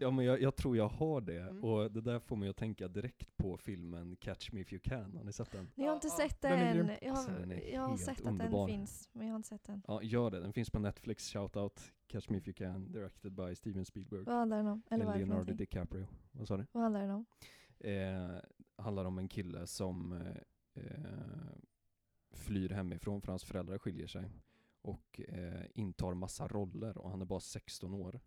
Ja 0.00 0.10
men 0.10 0.24
jag, 0.24 0.40
jag 0.42 0.56
tror 0.56 0.76
jag 0.76 0.88
har 0.88 1.20
det, 1.20 1.40
Mm. 1.40 1.64
och 1.64 1.92
det 1.92 2.00
där 2.00 2.18
får 2.18 2.36
mig 2.36 2.48
att 2.48 2.56
tänka 2.56 2.88
direkt 2.88 3.36
på 3.36 3.56
filmen 3.56 4.16
Catch 4.16 4.52
Me 4.52 4.60
If 4.60 4.72
You 4.72 4.80
Can, 4.80 5.16
har 5.16 5.24
ni 5.24 5.32
sett 5.32 5.50
den? 5.52 5.70
Jag 5.74 5.86
har 5.86 5.94
inte 5.94 6.08
sett 6.10 6.40
den 6.40 6.76
den. 6.76 6.96
Jag 7.02 7.10
har, 7.10 7.16
Alltså, 7.18 7.32
den 7.32 7.60
jag 7.72 7.80
har 7.80 7.96
sett 7.96 8.20
att 8.20 8.26
underbar. 8.26 8.66
den 8.68 8.76
finns, 8.78 9.08
men 9.12 9.26
jag 9.26 9.32
har 9.32 9.36
inte 9.36 9.48
sett 9.48 9.64
den. 9.64 9.82
Ja, 9.86 10.02
gör 10.02 10.30
det, 10.30 10.40
den 10.40 10.52
finns 10.52 10.70
på 10.70 10.78
Netflix, 10.78 11.28
shoutout 11.32 11.92
Catch 12.06 12.28
Me 12.28 12.38
If 12.38 12.48
You 12.48 12.54
Can, 12.54 12.92
directed 12.92 13.32
by 13.32 13.54
Steven 13.54 13.84
Spielberg. 13.84 14.22
Vad 14.24 14.34
handlar 14.34 14.56
den 14.56 14.66
om? 14.66 14.82
Eller 14.90 15.16
Leonardo? 15.18 15.54
DiCaprio. 15.54 16.06
Vad 16.32 16.48
sa 16.48 16.56
du? 16.56 16.66
Vad 16.72 16.82
handlar 16.82 17.00
den 17.00 17.10
om? 17.10 17.24
Eh, 17.82 18.36
handlar 18.76 19.04
om 19.04 19.18
en 19.18 19.28
kille 19.28 19.66
som 19.66 20.12
eh, 20.12 20.84
eh, 20.84 21.52
flyr 22.30 22.68
hemifrån 22.68 23.22
för 23.22 23.32
hans 23.32 23.44
föräldrar 23.44 23.78
skiljer 23.78 24.06
sig 24.06 24.30
och 24.82 25.20
eh, 25.20 25.64
intar 25.74 26.14
massa 26.14 26.48
roller 26.48 26.98
och 26.98 27.10
han 27.10 27.20
är 27.20 27.24
bara 27.24 27.40
16 27.40 27.94
år. 27.94 28.20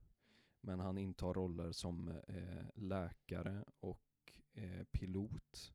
Men 0.62 0.80
han 0.80 0.98
intar 0.98 1.34
roller 1.34 1.72
som 1.72 2.10
eh, 2.28 2.66
läkare 2.76 3.64
och 3.80 4.02
pilot 4.92 5.74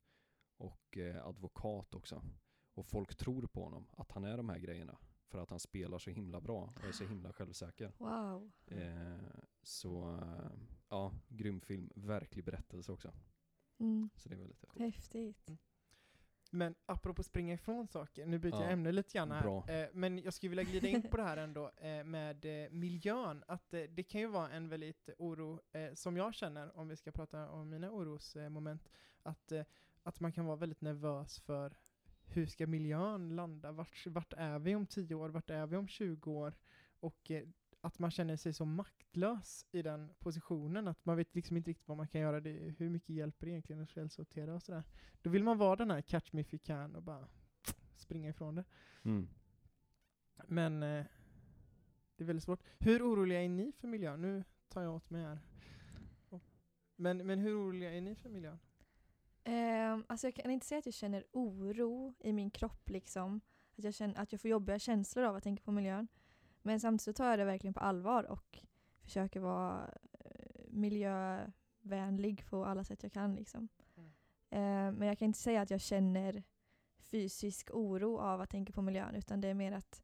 och 0.56 0.98
advokat 1.22 1.94
också. 1.94 2.22
Och 2.74 2.86
folk 2.86 3.16
tror 3.16 3.46
på 3.46 3.64
honom, 3.64 3.86
att 3.92 4.12
han 4.12 4.24
är 4.24 4.36
de 4.36 4.48
här 4.48 4.58
grejerna. 4.58 4.98
För 5.28 5.38
att 5.38 5.50
han 5.50 5.60
spelar 5.60 5.98
så 5.98 6.10
himla 6.10 6.40
bra 6.40 6.74
och 6.76 6.84
är 6.84 6.92
så 6.92 7.04
himla 7.04 7.32
självsäker. 7.32 7.92
Wow. 7.98 8.50
Eh, 8.66 9.18
så 9.62 10.20
ja, 10.88 11.12
grym 11.28 11.60
film. 11.60 11.90
Verklig 11.94 12.44
berättelse 12.44 12.92
också. 12.92 13.12
Mm. 13.80 14.10
Så 14.16 14.28
det 14.28 14.34
är 14.34 14.38
väldigt 14.38 14.64
häftigt. 14.64 14.82
Häftigt. 14.82 15.50
Men 16.50 16.74
apropå 16.86 17.22
springa 17.22 17.54
ifrån 17.54 17.86
saker, 17.88 18.26
nu 18.26 18.38
byter 18.38 18.54
Ja, 18.54 18.62
jag 18.62 18.72
ämne 18.72 18.92
lite 18.92 19.18
grann 19.18 19.30
här. 19.30 19.42
bra. 19.42 19.68
Eh, 19.68 19.88
men 19.92 20.18
jag 20.18 20.34
skulle 20.34 20.50
vilja 20.50 20.64
glida 20.64 20.88
in 20.88 21.02
på 21.02 21.16
det 21.16 21.22
här 21.22 21.36
ändå 21.36 21.70
eh, 21.76 22.04
med 22.04 22.64
eh, 22.64 22.70
miljön. 22.70 23.44
Att 23.46 23.70
det 23.70 24.02
kan 24.02 24.20
ju 24.20 24.26
vara 24.26 24.50
en 24.50 24.68
väldigt 24.68 25.10
oro, 25.18 25.60
som 25.94 26.16
jag 26.16 26.34
känner, 26.34 26.76
om 26.78 26.88
vi 26.88 26.96
ska 26.96 27.12
prata 27.12 27.50
om 27.50 27.70
mina 27.70 27.90
orosmoment, 27.90 28.88
att, 29.22 29.52
att 30.02 30.20
man 30.20 30.32
kan 30.32 30.46
vara 30.46 30.56
väldigt 30.56 30.80
nervös 30.80 31.40
för 31.40 31.76
hur 32.24 32.46
ska 32.46 32.66
miljön 32.66 33.36
landa? 33.36 33.72
Vart, 33.72 34.06
vart 34.06 34.32
är 34.32 34.58
vi 34.58 34.74
om 34.74 34.86
10 34.86 35.14
år? 35.14 35.28
Vart 35.28 35.50
är 35.50 35.66
vi 35.66 35.76
om 35.76 35.88
20 35.88 36.32
år? 36.32 36.54
och 37.00 37.30
att 37.80 37.98
man 37.98 38.10
känner 38.10 38.36
sig 38.36 38.52
så 38.52 38.64
maktlös 38.64 39.66
i 39.72 39.82
den 39.82 40.14
positionen, 40.18 40.88
att 40.88 41.04
man 41.04 41.16
vet 41.16 41.34
liksom 41.34 41.56
inte 41.56 41.70
riktigt 41.70 41.88
vad 41.88 41.96
man 41.96 42.08
kan 42.08 42.20
göra, 42.20 42.40
det, 42.40 42.50
hur 42.50 42.88
mycket 42.88 43.08
hjälper 43.08 43.46
det 43.46 43.52
egentligen 43.52 43.82
att 43.82 43.90
källsortera 43.90 44.54
och 44.54 44.62
sådär. 44.62 44.84
Då 45.22 45.30
vill 45.30 45.44
man 45.44 45.58
vara 45.58 45.76
den 45.76 45.90
här 45.90 46.00
catch 46.00 46.32
me 46.32 46.40
if 46.40 46.54
you 46.54 46.60
can 46.64 46.96
och 46.96 47.02
bara 47.02 47.28
springa 47.96 48.28
ifrån 48.28 48.54
det. 48.54 48.64
Mm. 49.02 49.28
Men 50.46 50.82
eh, 50.82 51.04
det 52.16 52.24
är 52.24 52.26
väldigt 52.26 52.44
svårt. 52.44 52.62
Hur 52.78 53.02
oroliga 53.02 53.42
är 53.42 53.48
ni 53.48 53.72
för 53.72 53.88
miljön? 53.88 54.22
Nu 54.22 54.44
tar 54.68 54.82
jag 54.82 54.94
åt 54.94 55.10
mig 55.10 55.22
här. 55.22 55.38
Men, 56.96 57.26
men 57.26 57.38
hur 57.38 57.60
oroliga 57.60 57.92
är 57.92 58.00
ni 58.00 58.14
för 58.14 58.28
miljön? 58.28 58.58
Ehm, 59.44 60.04
alltså 60.08 60.26
jag 60.26 60.34
kan 60.34 60.50
inte 60.50 60.66
säga 60.66 60.78
att 60.78 60.86
jag 60.86 60.94
känner 60.94 61.24
oro 61.32 62.14
i 62.18 62.32
min 62.32 62.50
kropp 62.50 62.88
liksom. 62.88 63.40
Att 63.76 63.84
jag, 63.84 63.94
känner, 63.94 64.20
att 64.20 64.32
jag 64.32 64.40
får 64.40 64.50
jobbiga 64.50 64.78
känslor 64.78 65.24
av 65.24 65.36
att 65.36 65.42
tänka 65.42 65.62
på 65.62 65.72
miljön. 65.72 66.08
Men 66.62 66.80
samtidigt 66.80 67.02
så 67.02 67.12
tar 67.22 67.30
jag 67.30 67.38
det 67.38 67.44
verkligen 67.44 67.74
på 67.74 67.80
allvar 67.80 68.24
och 68.24 68.58
försöker 69.02 69.40
vara 69.40 69.90
eh, 70.12 70.64
miljövänlig 70.68 72.46
på 72.46 72.64
alla 72.64 72.84
sätt 72.84 73.02
jag 73.02 73.12
kan. 73.12 73.34
Liksom. 73.34 73.68
Mm. 73.96 74.10
Ehm, 74.50 74.94
men 74.94 75.08
jag 75.08 75.18
kan 75.18 75.26
inte 75.26 75.38
säga 75.38 75.60
att 75.60 75.70
jag 75.70 75.80
känner 75.80 76.42
fysisk 76.98 77.70
oro 77.72 78.18
av 78.18 78.40
att 78.40 78.50
tänka 78.50 78.72
på 78.72 78.82
miljön 78.82 79.14
utan 79.14 79.40
det 79.40 79.48
är 79.48 79.54
mer 79.54 79.72
att 79.72 80.02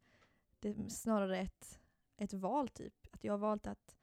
det 0.60 0.68
är 0.68 0.88
snarare 0.88 1.38
ett, 1.38 1.80
ett 2.16 2.32
val 2.32 2.68
typ. 2.68 3.06
Att 3.10 3.24
jag 3.24 3.32
har 3.32 3.38
valt 3.38 3.66
att 3.66 3.96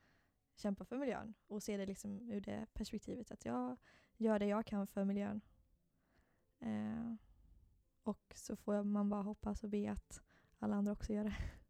kämpa 0.55 0.85
för 0.85 0.97
miljön 0.97 1.33
och 1.47 1.63
se 1.63 1.77
det 1.77 1.85
liksom 1.85 2.29
ur 2.31 2.41
det 2.41 2.67
perspektivet 2.73 3.31
att 3.31 3.45
jag 3.45 3.77
gör 4.17 4.39
det 4.39 4.45
jag 4.45 4.65
kan 4.65 4.87
för 4.87 5.05
miljön. 5.05 5.41
Eh, 6.59 7.15
och 8.03 8.33
så 8.35 8.55
får 8.55 8.83
man 8.83 9.09
bara 9.09 9.21
hoppas 9.21 9.63
och 9.63 9.69
be 9.69 9.91
att 9.91 10.21
alla 10.59 10.75
andra 10.75 10.91
också 10.91 11.13
gör 11.13 11.23
det. 11.23 11.35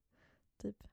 typ. 0.63 0.87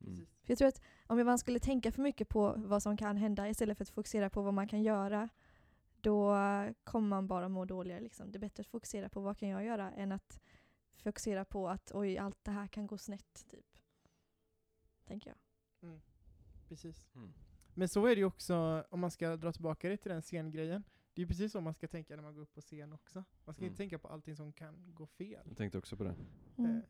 Mm. 0.00 0.26
För 0.42 0.50
jag 0.50 0.58
tror 0.58 0.68
att 0.68 0.80
om 1.06 1.26
man 1.26 1.38
skulle 1.38 1.58
tänka 1.58 1.92
för 1.92 2.02
mycket 2.02 2.28
på 2.28 2.54
vad 2.56 2.82
som 2.82 2.96
kan 2.96 3.16
hända 3.16 3.48
istället 3.48 3.78
för 3.78 3.84
att 3.84 3.90
fokusera 3.90 4.30
på 4.30 4.42
vad 4.42 4.54
man 4.54 4.68
kan 4.68 4.82
göra, 4.82 5.28
då 6.00 6.36
kommer 6.84 7.08
man 7.08 7.26
bara 7.26 7.48
må 7.48 7.64
dåligare. 7.64 8.00
Liksom. 8.00 8.32
Det 8.32 8.38
är 8.38 8.40
bättre 8.40 8.60
att 8.60 8.66
fokusera 8.66 9.08
på 9.08 9.20
vad 9.20 9.38
kan 9.38 9.48
jag 9.48 9.64
göra 9.64 9.92
än 9.92 10.12
att 10.12 10.40
fokusera 10.96 11.44
på 11.44 11.68
att 11.68 11.90
oj, 11.94 12.18
allt 12.18 12.44
det 12.44 12.50
här 12.50 12.66
kan 12.66 12.86
gå 12.86 12.98
snett. 12.98 13.46
Typ. 13.50 13.66
Tänker 15.04 15.30
jag. 15.30 15.38
Mm. 15.88 16.00
Precis. 16.68 17.08
Mm. 17.14 17.32
Men 17.74 17.88
så 17.88 18.06
är 18.06 18.14
det 18.14 18.20
ju 18.20 18.24
också, 18.24 18.84
om 18.90 19.00
man 19.00 19.10
ska 19.10 19.36
dra 19.36 19.52
tillbaka 19.52 19.88
det 19.88 19.96
till 19.96 20.10
den 20.10 20.22
scengrejen, 20.22 20.84
det 21.14 21.20
är 21.20 21.24
ju 21.24 21.28
precis 21.28 21.52
så 21.52 21.60
man 21.60 21.74
ska 21.74 21.88
tänka 21.88 22.16
när 22.16 22.22
man 22.22 22.34
går 22.34 22.42
upp 22.42 22.54
på 22.54 22.60
scen 22.60 22.92
också. 22.92 23.24
Man 23.44 23.54
ska 23.54 23.62
Mm. 23.62 23.70
inte 23.72 23.76
tänka 23.76 23.98
på 23.98 24.08
allting 24.08 24.36
som 24.36 24.52
kan 24.52 24.94
gå 24.94 25.06
fel. 25.06 25.44
Jag 25.48 25.56
tänkte 25.56 25.78
också 25.78 25.96
på 25.96 26.04
det. 26.04 26.14
Mm. 26.56 26.76
Eh, 26.76 26.82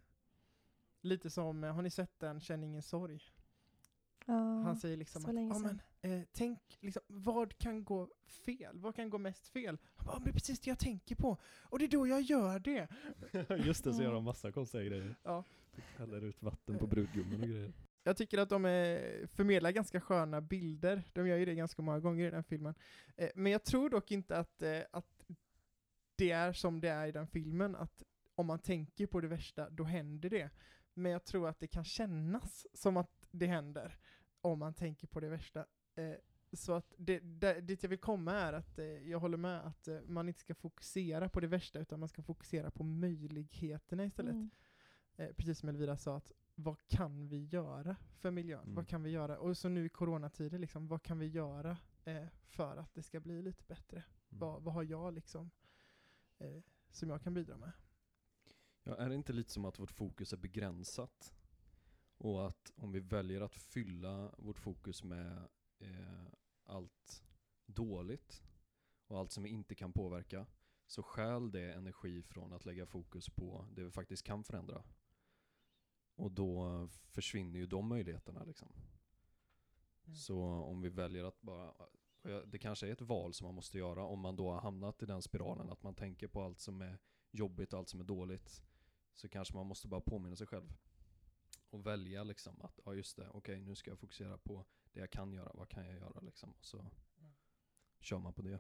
lite 1.05 1.31
som, 1.31 1.65
eh, 1.65 1.75
har 1.75 1.83
ni 1.83 1.91
sett 1.91 2.21
den 2.21 2.41
Känn 2.41 2.65
ingen 2.65 2.83
sorg? 2.83 3.23
Ja. 4.27 4.63
Han 4.63 4.77
säger 4.77 4.97
liksom 4.97 5.23
så 5.23 5.29
att, 5.29 5.35
länge 5.35 5.55
ja, 5.55 5.59
men, 5.59 5.81
eh, 6.21 6.27
tänk, 6.33 6.79
liksom, 6.81 7.03
vad 7.07 7.59
kan 7.59 7.85
gå 7.85 8.09
fel? 8.27 8.79
Vad 8.79 8.95
kan 8.97 9.11
gå 9.11 9.19
mest 9.19 9.49
fel? 9.49 9.79
Han 9.97 10.07
bara, 10.07 10.15
"Ja, 10.15 10.19
men 10.19 10.25
det 10.25 10.31
är 10.31 10.33
precis 10.33 10.61
det 10.61 10.71
jag 10.71 10.79
tänker 10.79 11.15
på, 11.17 11.37
och 11.63 11.79
det 11.79 11.85
är 11.85 11.89
då 11.89 12.07
jag 12.07 12.21
gör 12.21 12.59
det. 12.59 12.89
Just 13.67 13.85
det, 13.85 13.95
så 13.95 14.03
gör 14.03 14.13
de 14.13 14.25
massa 14.25 14.53
konstiga 14.53 14.85
grejer. 14.85 15.15
Ja. 15.23 15.45
Häller 15.97 16.25
ut 16.25 16.43
vatten 16.43 16.79
på 16.79 16.87
brudgummen 16.87 17.41
och 17.43 17.49
grejer. 17.49 17.73
Jag 18.03 18.17
tycker 18.17 18.39
att 18.39 18.49
de 18.49 18.65
eh, 18.65 19.27
förmedlar 19.29 19.71
ganska 19.71 20.01
sköna 20.01 20.41
bilder, 20.41 21.03
de 21.13 21.29
gör 21.29 21.37
ju 21.37 21.45
det 21.45 21.55
ganska 21.55 21.83
många 21.83 22.01
gånger 22.01 22.27
i 22.27 22.31
den 22.31 22.45
filmen. 22.45 22.75
Eh, 23.17 23.31
men 23.35 23.53
jag 23.53 23.65
tror 23.65 23.91
dock 23.91 24.11
inte 24.11 24.37
att, 24.39 24.63
eh, 24.63 24.81
att 24.91 25.27
det 26.17 26.31
är 26.31 26.53
som 26.53 26.81
det 26.81 26.89
är 26.89 27.07
i 27.07 27.13
den 27.13 27.27
filmen, 27.27 27.77
att 27.77 28.03
om 28.35 28.47
man 28.47 28.59
tänker 28.59 29.07
på 29.07 29.21
det 29.21 29.29
värsta, 29.29 29.71
då 29.71 29.85
händer 29.85 30.31
det. 30.31 30.51
Men 30.95 31.13
jag 31.13 31.25
tror 31.25 31.49
att 31.49 31.61
det 31.61 31.67
kan 31.67 31.85
kännas 31.85 32.67
som 32.75 32.97
att 32.97 33.27
det 33.31 33.47
händer, 33.47 33.99
om 34.41 34.59
man 34.59 34.75
tänker 34.75 35.07
på 35.07 35.21
det 35.21 35.29
värsta. 35.29 35.67
Eh, 35.95 36.15
så 36.53 36.73
att 36.73 36.95
det, 36.97 37.21
det, 37.21 37.61
dit 37.61 37.83
jag 37.83 37.91
vill 37.91 37.99
komma 37.99 38.33
är 38.33 38.53
att 38.53 38.79
eh, 38.79 38.87
jag 38.87 39.19
håller 39.19 39.37
med 39.37 39.67
att 39.67 39.89
eh, 39.89 40.01
man 40.01 40.29
inte 40.29 40.41
ska 40.41 40.55
fokusera 40.55 41.29
på 41.29 41.41
det 41.41 41.47
värsta, 41.47 41.79
utan 41.79 42.01
man 42.01 42.09
ska 42.09 42.23
fokusera 42.23 42.71
på 42.71 42.85
möjligheterna 42.85 44.05
istället. 44.05 44.33
Mm. 44.33 44.51
Eh, 45.17 45.33
precis 45.37 45.59
som 45.59 45.69
Elvira 45.69 45.97
sa, 45.97 46.17
att 46.17 46.33
vad 46.55 46.87
kan 46.87 47.29
vi 47.29 47.45
göra 47.45 47.97
för 48.17 48.31
miljön? 48.31 48.63
Mm. 48.63 48.75
Vad 48.75 48.89
kan 48.89 49.03
vi 49.03 49.11
göra? 49.11 49.39
Och 49.39 49.57
så 49.57 49.69
nu 49.69 49.87
i 49.87 49.89
coronatider, 49.89 50.59
liksom, 50.59 50.89
vad 50.89 51.03
kan 51.03 51.19
vi 51.19 51.27
göra 51.27 51.77
eh, 52.05 52.27
för 52.45 52.77
att 52.77 52.95
det 52.95 53.03
ska 53.03 53.21
bli 53.21 53.43
lite 53.43 53.65
bättre? 53.65 53.97
Mm. 53.97 54.07
Vad, 54.29 54.63
vad 54.63 54.75
har 54.75 54.83
jag 54.83 55.15
liksom 55.15 55.51
eh, 56.39 56.63
som 56.91 57.11
jag 57.11 57.23
kan 57.23 57.35
bidra 57.35 57.57
med? 57.57 57.73
Ja, 58.85 58.97
är 58.97 59.09
det 59.09 59.14
inte 59.14 59.33
lite 59.33 59.53
som 59.53 59.64
att 59.64 59.79
vårt 59.79 59.91
fokus 59.91 60.33
är 60.33 60.37
begränsat? 60.37 61.35
Och 62.19 62.47
att 62.47 62.73
om 62.76 62.93
vi 62.93 63.00
väljer 63.00 63.41
att 63.41 63.55
fylla 63.55 64.35
vårt 64.38 64.59
fokus 64.59 65.05
med 65.05 65.49
eh, 65.79 66.26
allt 66.64 67.25
dåligt 67.67 68.43
och 69.07 69.19
allt 69.19 69.33
som 69.33 69.43
vi 69.43 69.50
inte 69.50 69.75
kan 69.75 69.93
påverka 69.93 70.47
så 70.87 71.03
stjäl 71.03 71.53
det 71.53 71.73
energi 71.73 72.23
från 72.23 72.53
att 72.53 72.64
lägga 72.64 72.87
fokus 72.87 73.31
på 73.31 73.69
det 73.73 73.85
vi 73.85 73.91
faktiskt 73.91 74.23
kan 74.23 74.45
förändra. 74.45 74.85
Och 76.14 76.33
då 76.33 76.88
försvinner 77.09 77.59
ju 77.59 77.67
de 77.67 77.88
möjligheterna 77.88 78.45
liksom. 78.45 78.69
Mm. 80.05 80.17
Så 80.17 80.43
om 80.43 80.81
vi 80.81 80.88
väljer 80.88 81.25
att 81.25 81.41
bara, 81.41 81.75
det 82.47 82.59
kanske 82.59 82.88
är 82.88 82.93
ett 82.93 83.00
val 83.00 83.35
som 83.35 83.45
man 83.45 83.55
måste 83.55 83.79
göra 83.79 84.05
om 84.05 84.21
man 84.21 84.37
då 84.37 84.50
har 84.50 84.61
hamnat 84.61 85.03
i 85.03 85.07
den 85.07 85.23
spiralen 85.23 85.71
att 85.71 85.83
man 85.83 85.95
tänker 85.95 86.29
på 86.29 86.43
allt 86.43 86.61
som 86.61 86.81
är 86.81 86.99
jobbigt 87.31 87.73
och 87.73 87.79
allt 87.79 87.88
som 87.88 88.00
är 88.00 88.05
dåligt. 88.05 88.64
Så 89.14 89.28
kanske 89.28 89.56
man 89.56 89.66
måste 89.66 89.88
bara 89.88 90.00
påminna 90.00 90.37
sig 90.37 90.47
själv. 90.47 90.73
Och 91.71 91.87
välja 91.87 92.25
liksom 92.25 92.62
att, 92.62 92.80
ja 92.85 92.94
just 92.94 93.16
det, 93.16 93.28
okej 93.28 93.61
nu 93.61 93.75
ska 93.75 93.90
jag 93.90 93.99
fokusera 93.99 94.38
på 94.38 94.64
det 94.92 95.00
jag 95.00 95.11
kan 95.11 95.33
göra, 95.33 95.50
vad 95.54 95.68
kan 95.68 95.87
jag 95.87 95.97
göra 95.97 96.21
liksom. 96.21 96.52
Och 96.59 96.64
så 96.64 96.90
kör 98.00 98.18
man 98.18 98.33
på 98.33 98.42
det. 98.42 98.59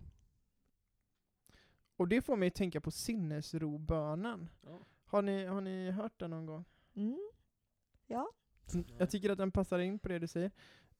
Och 1.96 2.08
det 2.08 2.22
får 2.22 2.36
mig 2.36 2.48
att 2.48 2.54
tänka 2.54 2.80
på 2.80 2.90
sinnesrobönen. 2.90 4.48
Ja. 4.60 4.86
Har 5.04 5.22
ni, 5.22 5.44
har 5.44 5.60
ni 5.60 5.90
hört 5.90 6.18
den 6.18 6.30
någon 6.30 6.46
gång? 6.46 6.64
Mm. 6.94 7.30
Ja. 8.06 8.30
Jag 8.98 9.10
tycker 9.10 9.30
att 9.30 9.38
den 9.38 9.50
passar 9.50 9.78
in 9.78 9.98
på 9.98 10.08
det 10.08 10.18
du 10.18 10.26
säger. 10.26 10.50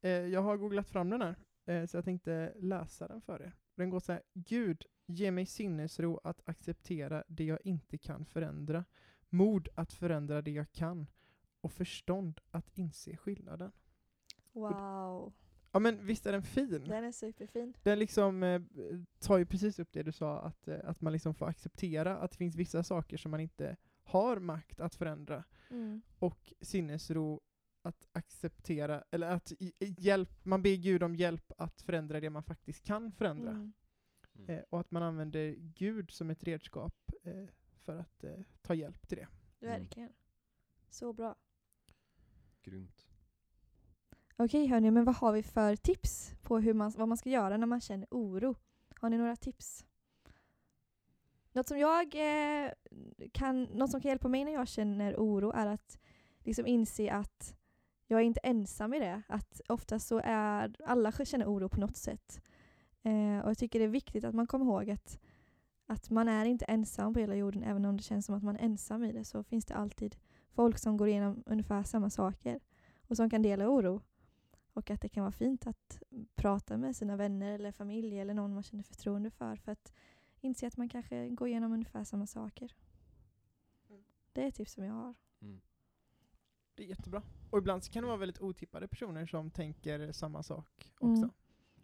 Eh, 0.01 0.11
jag 0.11 0.43
har 0.43 0.57
googlat 0.57 0.89
fram 0.89 1.11
den 1.11 1.23
här, 1.23 1.37
eh, 1.65 1.87
så 1.87 1.97
jag 1.97 2.05
tänkte 2.05 2.55
läsa 2.57 3.09
den 3.09 3.21
för 3.21 3.43
er. 3.43 3.53
Den 3.75 3.91
går 3.91 4.01
så 4.01 4.13
här. 4.13 4.23
Gud, 4.35 4.85
ge 5.07 5.31
mig 5.31 5.47
sinnesro 5.47 6.21
att 6.25 6.49
acceptera 6.49 7.25
det 7.29 7.45
jag 7.45 7.59
inte 7.65 7.99
kan 7.99 8.25
förändra, 8.25 8.85
mod 9.35 9.69
att 9.75 9.93
förändra 9.93 10.43
det 10.43 10.51
jag 10.51 10.73
kan 10.73 11.07
och 11.61 11.73
förstånd 11.73 12.41
att 12.51 12.71
inse 12.75 13.17
skillnaden. 13.17 13.73
Wow. 14.53 15.33
Ja 15.73 15.79
men 15.79 16.07
visst 16.07 16.27
är 16.27 16.33
den 16.33 16.43
fin? 16.43 16.85
Den 16.89 17.05
är 17.05 17.13
superfin. 17.13 17.75
Den 17.83 17.99
liksom 17.99 18.43
eh, 18.43 18.63
tar 19.19 19.39
ju 19.39 19.47
precis 19.47 19.79
upp 19.79 19.93
det 19.93 20.03
du 20.03 20.13
sa, 20.13 20.41
att, 20.41 20.69
eh, 20.69 20.79
att 20.85 21.01
man 21.01 21.13
liksom 21.13 21.35
får 21.35 21.47
acceptera 21.47 22.19
att 22.19 22.31
det 22.31 22.37
finns 22.37 22.57
vissa 22.57 22.83
saker 22.83 23.17
som 23.17 23.31
man 23.31 23.41
inte 23.41 23.77
har 24.03 24.39
makt 24.39 24.81
att 24.81 24.95
förändra. 24.95 25.45
Mm. 25.71 26.03
och 26.19 26.53
sinnesro 26.61 27.41
att 27.83 28.09
acceptera, 28.13 29.05
eller 29.11 29.31
att 29.31 29.53
hjälp, 29.79 30.45
man 30.45 30.63
ber 30.63 30.77
Gud 30.77 31.03
om 31.03 31.17
hjälp 31.17 31.53
att 31.59 31.83
förändra 31.83 32.21
det 32.21 32.31
man 32.31 32.43
faktiskt 32.43 32.85
kan 32.85 33.13
förändra. 33.13 33.51
Mm. 33.51 33.73
Eh, 34.47 34.63
och 34.71 34.81
att 34.81 34.91
man 34.91 35.03
använder 35.03 35.55
Gud 35.59 36.11
som 36.11 36.31
ett 36.31 36.45
redskap 36.45 36.95
eh, 37.23 37.49
för 37.85 37.99
att 37.99 38.25
eh, 38.25 38.41
ta 38.63 38.75
hjälp 38.75 39.09
till 39.09 39.19
det. 39.19 39.29
Mm. 39.61 39.81
Verkligen. 39.81 40.13
Så 40.91 41.13
bra. 41.13 41.35
Grymt. 42.63 43.07
Okej 44.37 44.67
hörni, 44.67 44.91
men 44.91 45.05
vad 45.05 45.15
har 45.15 45.33
vi 45.33 45.43
för 45.43 45.77
tips 45.77 46.35
på 46.43 46.59
hur 46.59 46.75
man, 46.75 46.93
vad 46.97 47.09
man 47.09 47.17
ska 47.17 47.31
göra 47.31 47.57
när 47.57 47.67
man 47.67 47.81
känner 47.81 48.09
oro? 48.11 48.57
Har 49.01 49.11
ni 49.11 49.19
några 49.19 49.37
tips? 49.37 49.87
Något 51.53 51.69
som 51.69 51.79
jag 51.79 52.15
eh, 52.15 52.71
kan, 53.33 53.63
något 53.63 53.91
som 53.91 54.01
kan 54.01 54.09
hjälpa 54.09 54.29
mig 54.29 54.45
när 54.45 54.53
jag 54.53 54.69
känner 54.69 55.15
oro 55.17 55.51
är 55.51 55.67
att 55.67 55.99
liksom 56.39 56.67
inse 56.67 57.13
att 57.13 57.57
jag 58.07 58.21
är 58.21 58.25
inte 58.25 58.41
ensam 58.41 58.95
i 58.95 58.99
det. 58.99 59.23
Att 59.29 59.61
ofta 59.69 59.99
så 59.99 60.21
är 60.25 60.77
alla 60.85 61.13
känner 61.13 61.47
oro 61.47 61.69
på 61.69 61.81
något 61.81 61.97
sätt. 61.97 62.41
Eh, 63.03 63.39
och 63.39 63.51
jag 63.51 63.59
tycker 63.59 63.79
det 63.79 63.85
är 63.85 63.89
viktigt 63.89 64.25
att 64.25 64.35
man 64.35 64.47
kommer 64.47 64.65
ihåg 64.65 64.91
att, 64.91 65.19
att 65.87 66.11
man 66.11 66.29
är 66.29 66.45
inte 66.45 66.65
ensam 66.65 67.15
på 67.15 67.21
hela 67.21 67.35
jorden. 67.35 67.65
Även 67.65 67.85
om 67.85 67.97
det 67.97 68.03
känns 68.03 68.27
som 68.27 68.35
att 68.35 68.43
man 68.43 68.57
är 68.57 68.65
ensam 68.65 69.05
i 69.05 69.13
det 69.13 69.25
så 69.25 69.43
finns 69.43 69.65
det 69.65 69.75
alltid 69.75 70.17
folk 70.51 70.79
som 70.79 70.97
går 70.97 71.09
igenom 71.09 71.43
ungefär 71.47 71.83
samma 71.83 72.11
saker 72.11 72.61
och 73.09 73.17
som 73.17 73.31
kan 73.31 73.43
dela 73.43 73.69
oro. 73.69 74.03
Och 74.73 74.91
att 74.91 75.01
det 75.01 75.09
kan 75.09 75.23
vara 75.23 75.33
fint 75.33 75.67
att 75.67 76.03
prata 76.35 76.77
med 76.77 76.97
sina 76.97 77.17
vänner 77.17 77.53
eller 77.53 77.73
familj 77.73 78.19
eller 78.21 78.35
någon 78.35 78.55
man 78.55 78.63
känner 78.63 78.83
förtroende 78.83 79.31
för 79.31 79.57
för 79.57 79.73
att 79.73 79.93
inse 80.41 80.67
att 80.67 80.77
man 80.77 80.89
kanske 80.89 81.29
går 81.29 81.49
igenom 81.49 81.73
ungefär 81.73 82.05
samma 82.05 82.27
saker. 82.27 82.75
Det 84.33 84.43
är 84.43 84.49
ett 84.49 84.55
tips 84.55 84.73
som 84.73 84.85
jag 84.85 84.95
har. 84.95 85.15
Mm. 85.41 85.61
Det 86.75 86.83
är 86.83 86.87
jättebra. 86.87 87.23
Och 87.51 87.59
ibland 87.59 87.85
så 87.85 87.93
kan 87.93 88.03
det 88.03 88.07
vara 88.07 88.17
väldigt 88.17 88.41
otippade 88.41 88.89
personer 88.89 89.27
som 89.27 89.51
tänker 89.51 90.13
samma 90.13 90.43
sak 90.43 90.93
också. 90.99 91.23
Mm. 91.23 91.31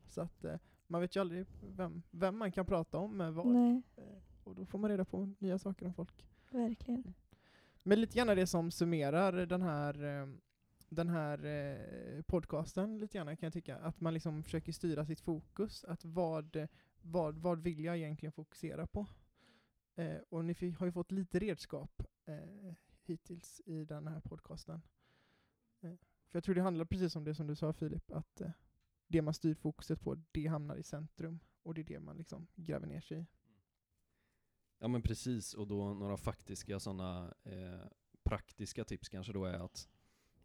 Så 0.09 0.21
att 0.21 0.45
eh, 0.45 0.57
man 0.91 1.01
vet 1.01 1.17
ju 1.17 1.21
aldrig 1.21 1.47
vem, 1.61 2.03
vem 2.11 2.39
man 2.39 2.53
kan 2.53 2.67
prata 2.67 2.99
om 2.99 3.17
med 3.17 3.35
vad. 3.35 3.47
Nej, 3.47 3.83
Eh, 3.97 4.05
och 4.45 4.55
då 4.55 4.67
får 4.67 4.79
man 4.79 4.91
reda 4.91 5.05
på 5.05 5.35
nya 5.39 5.59
saker 5.59 5.87
om 5.87 5.95
folk. 5.95 6.27
verkligen. 6.51 7.15
Men 7.83 8.01
lite 8.01 8.17
grann 8.19 8.37
det 8.37 8.47
som 8.47 8.71
summerar 8.71 9.33
den 9.47 9.63
här, 9.63 10.05
eh, 10.05 10.29
den 10.89 11.09
här 11.09 11.45
eh, 11.45 12.23
podcasten, 12.23 12.99
lite 12.99 13.19
grann 13.19 13.37
kan 13.37 13.47
jag 13.47 13.53
tycka. 13.53 13.77
Att 13.77 14.01
man 14.01 14.15
liksom 14.15 14.43
försöker 14.43 14.73
styra 14.73 15.07
sitt 15.07 15.21
fokus. 15.21 15.85
Att 15.85 16.05
vad, 16.05 16.69
vad, 17.03 17.39
vad 17.39 17.63
vill 17.63 17.85
jag 17.85 17.97
egentligen 17.97 18.33
fokusera 18.33 18.87
på? 18.87 19.07
Och 20.29 20.45
ni 20.45 20.75
har 20.79 20.87
ju 20.87 20.93
fått 20.93 21.13
lite 21.13 21.39
redskap 21.39 22.03
eh, 22.25 22.75
hittills 23.03 23.61
i 23.67 23.85
den 23.85 24.07
här 24.07 24.21
podcasten. 24.21 24.83
För 25.81 25.99
jag 26.33 26.45
tror 26.45 26.55
det 26.55 26.63
handlar 26.63 26.85
precis 26.85 27.17
om 27.17 27.25
det 27.25 27.35
som 27.35 27.47
du 27.47 27.55
sa 27.57 27.73
Filip, 27.73 28.13
att 28.13 28.43
det 29.11 29.23
man 29.23 29.35
styr 29.35 29.55
fokuset 29.55 30.01
på, 30.01 30.15
det 30.33 30.47
hamnar 30.47 30.77
i 30.77 30.83
centrum. 30.83 31.41
Och 31.63 31.75
det 31.75 31.81
är 31.81 31.85
det 31.85 32.01
man 32.01 32.17
liksom 32.17 32.47
gräver 32.55 32.87
ner 32.87 33.01
sig 33.01 33.19
i. 33.19 33.27
Ja 34.79 34.89
men 34.89 35.03
precis, 35.03 35.55
och 35.55 35.67
då 35.67 35.95
några 35.95 36.17
faktiska 36.17 36.81
sådana 36.81 37.35
eh, 37.45 37.87
praktiska 38.23 38.85
tips 38.85 39.09
kanske 39.09 39.33
då 39.33 39.45
är 39.45 39.65
att 39.65 39.89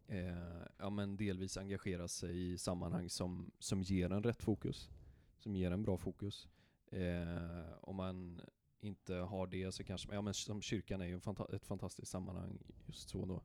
eh, 0.08 0.64
ja, 0.78 0.90
men 0.90 1.18
delvis 1.18 1.58
engagera 1.58 2.08
sig 2.08 2.54
i 2.54 2.58
sammanhang 2.58 3.10
som, 3.10 3.52
som 3.60 3.82
ger 3.82 4.12
en 4.12 4.24
rätt 4.24 4.44
fokus, 4.44 4.90
som 5.38 5.56
ger 5.56 5.72
en 5.72 5.84
bra 5.84 5.98
fokus. 5.98 6.48
Eh, 6.92 7.74
om 7.82 7.96
man 7.96 8.42
inte 8.80 9.16
har 9.16 9.48
det 9.48 9.72
så 9.72 9.84
kanske, 9.84 10.14
ja 10.14 10.22
men 10.22 10.34
som 10.34 10.62
kyrkan 10.62 11.02
är 11.02 11.06
ju 11.06 11.20
fanta 11.20 11.56
ett 11.56 11.66
fantastiskt 11.66 12.12
sammanhang 12.12 12.60
just 12.86 13.10
så 13.10 13.26
då. 13.26 13.44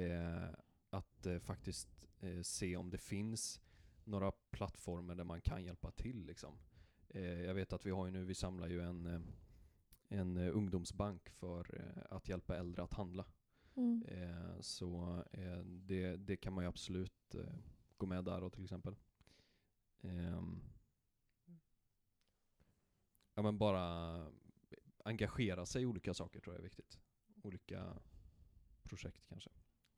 Eh, 0.00 0.48
att 0.90 1.26
eh, 1.26 1.38
faktiskt 1.38 1.88
eh, 2.20 2.42
se 2.42 2.76
om 2.76 2.90
det 2.90 2.98
finns 2.98 3.60
några 4.08 4.32
plattformar 4.50 5.14
där 5.14 5.24
man 5.24 5.40
kan 5.40 5.64
hjälpa 5.64 5.90
till 5.90 6.26
liksom. 6.26 6.58
Eh, 7.08 7.42
jag 7.42 7.54
vet 7.54 7.72
att 7.72 7.86
vi 7.86 7.90
har 7.90 8.06
ju 8.06 8.12
nu, 8.12 8.24
vi 8.24 8.34
samlar 8.34 8.68
ju 8.68 8.80
en 8.80 9.06
eh, 9.06 9.20
en 10.08 10.36
eh, 10.36 10.56
ungdomsbank 10.56 11.28
för 11.28 11.94
att 12.10 12.28
hjälpa 12.28 12.56
äldre 12.56 12.82
att 12.82 12.92
handla. 12.92 13.24
Mm. 13.74 14.02
Eh, 14.02 14.60
så 14.60 15.22
eh, 15.32 15.58
det, 15.64 16.16
det 16.16 16.36
kan 16.36 16.52
man 16.52 16.64
ju 16.64 16.68
absolut 16.68 17.34
gå 17.96 18.06
med 18.06 18.24
där 18.24 18.40
då 18.40 18.50
till 18.50 18.64
exempel. 18.64 18.96
Ehm, 20.00 20.62
ja 23.34 23.42
men 23.42 23.58
bara 23.58 24.26
engagera 25.04 25.66
sig 25.66 25.82
i 25.82 25.86
olika 25.86 26.14
saker 26.14 26.40
tror 26.40 26.54
jag 26.54 26.60
är 26.60 26.64
viktigt. 26.64 26.98
Olika 27.42 27.98
projekt 28.82 29.26
kanske. 29.28 29.50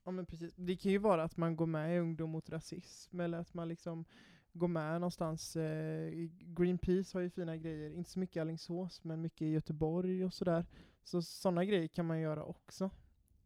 Ja 0.04 0.10
men 0.10 0.26
precis. 0.26 0.54
Det 0.56 0.76
kan 0.76 0.92
ju 0.92 0.98
vara 0.98 1.22
att 1.22 1.36
man 1.36 1.56
går 1.56 1.66
med 1.66 1.96
i 1.96 1.98
Ungdom 1.98 2.30
mot 2.30 2.50
rasism, 2.50 3.20
eller 3.20 3.38
att 3.38 3.54
man 3.54 3.68
liksom 3.68 4.04
går 4.52 4.68
med 4.68 5.00
någonstans. 5.00 5.56
Eh, 5.56 6.10
Greenpeace 6.38 7.18
har 7.18 7.22
ju 7.22 7.30
fina 7.30 7.56
grejer, 7.56 7.90
inte 7.90 8.10
så 8.10 8.18
mycket 8.18 8.36
i 8.36 8.40
Alingsås, 8.40 9.04
men 9.04 9.20
mycket 9.20 9.42
i 9.42 9.50
Göteborg 9.50 10.24
och 10.24 10.34
sådär. 10.34 10.66
Så 11.04 11.22
sådana 11.22 11.64
grejer 11.64 11.88
kan 11.88 12.06
man 12.06 12.20
göra 12.20 12.44
också. 12.44 12.90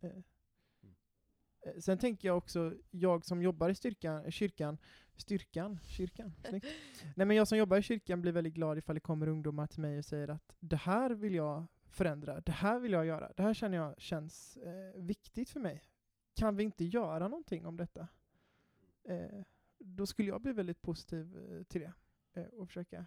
Eh. 0.00 0.10
Eh, 1.66 1.80
Sen 1.80 1.98
tänker 1.98 2.28
jag 2.28 2.36
också, 2.36 2.74
jag 2.90 3.24
som 3.24 3.42
jobbar 3.42 3.68
i 3.70 3.74
styrkan, 3.74 4.30
kyrkan, 4.30 4.78
styrkan, 5.16 5.78
kyrkan, 5.88 6.32
snyggt. 6.48 6.66
Nej 7.16 7.26
men 7.26 7.36
jag 7.36 7.48
som 7.48 7.58
jobbar 7.58 7.76
i 7.76 7.82
kyrkan 7.82 8.22
blir 8.22 8.32
väldigt 8.32 8.54
glad 8.54 8.78
ifall 8.78 8.94
det 8.94 9.00
kommer 9.00 9.26
ungdomar 9.28 9.66
till 9.66 9.80
mig 9.80 9.98
och 9.98 10.04
säger 10.04 10.28
att 10.28 10.56
det 10.60 10.76
här 10.76 11.10
vill 11.10 11.34
jag 11.34 11.66
förändra, 11.86 12.40
det 12.40 12.52
här 12.52 12.78
vill 12.78 12.92
jag 12.92 13.06
göra, 13.06 13.32
det 13.36 13.42
här 13.42 13.54
känner 13.54 13.78
jag 13.78 14.00
känns 14.00 14.56
eh, 14.56 15.02
viktigt 15.02 15.50
för 15.50 15.60
mig 15.60 15.82
kan 16.34 16.56
vi 16.56 16.62
inte 16.64 16.84
göra 16.84 17.28
någonting 17.28 17.66
om 17.66 17.76
detta? 17.76 18.08
Eh, 19.04 19.42
då 19.78 20.06
skulle 20.06 20.28
jag 20.28 20.40
bli 20.42 20.52
väldigt 20.52 20.82
positiv 20.82 21.52
eh, 21.52 21.62
till 21.62 21.80
det 21.80 21.92
eh, 22.32 22.46
och 22.46 22.68
försöka 22.68 23.06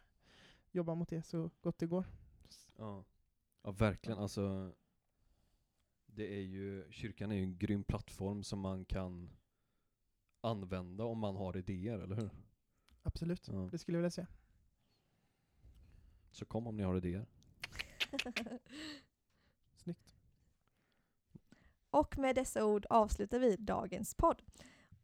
jobba 0.71 0.95
mot 0.95 1.09
det 1.09 1.21
så 1.23 1.49
gott 1.61 1.77
det 1.77 1.87
går. 1.87 2.05
Ja, 2.77 3.05
ja 3.61 3.71
verkligen. 3.71 4.19
Alltså, 4.19 4.73
det 6.05 6.35
är 6.37 6.41
ju, 6.41 6.91
kyrkan 6.91 7.31
är 7.31 7.35
ju 7.35 7.43
en 7.43 7.57
grym 7.57 7.83
plattform 7.83 8.43
som 8.43 8.59
man 8.59 8.85
kan 8.85 9.29
använda 10.41 11.03
om 11.03 11.19
man 11.19 11.35
har 11.35 11.57
idéer, 11.57 11.99
eller 11.99 12.15
hur? 12.15 12.29
Absolut, 13.03 13.47
Ja. 13.47 13.69
det 13.71 13.77
skulle 13.77 13.95
jag 13.97 14.01
vilja 14.01 14.11
säga. 14.11 14.27
Så 16.31 16.45
kom 16.45 16.67
om 16.67 16.77
ni 16.77 16.83
har 16.83 16.97
idéer. 16.97 17.25
Snyggt. 19.75 20.16
Och 21.91 22.17
med 22.17 22.35
dessa 22.35 22.65
ord 22.65 22.85
avslutar 22.89 23.39
vi 23.39 23.55
dagens 23.55 24.15
podd. 24.15 24.41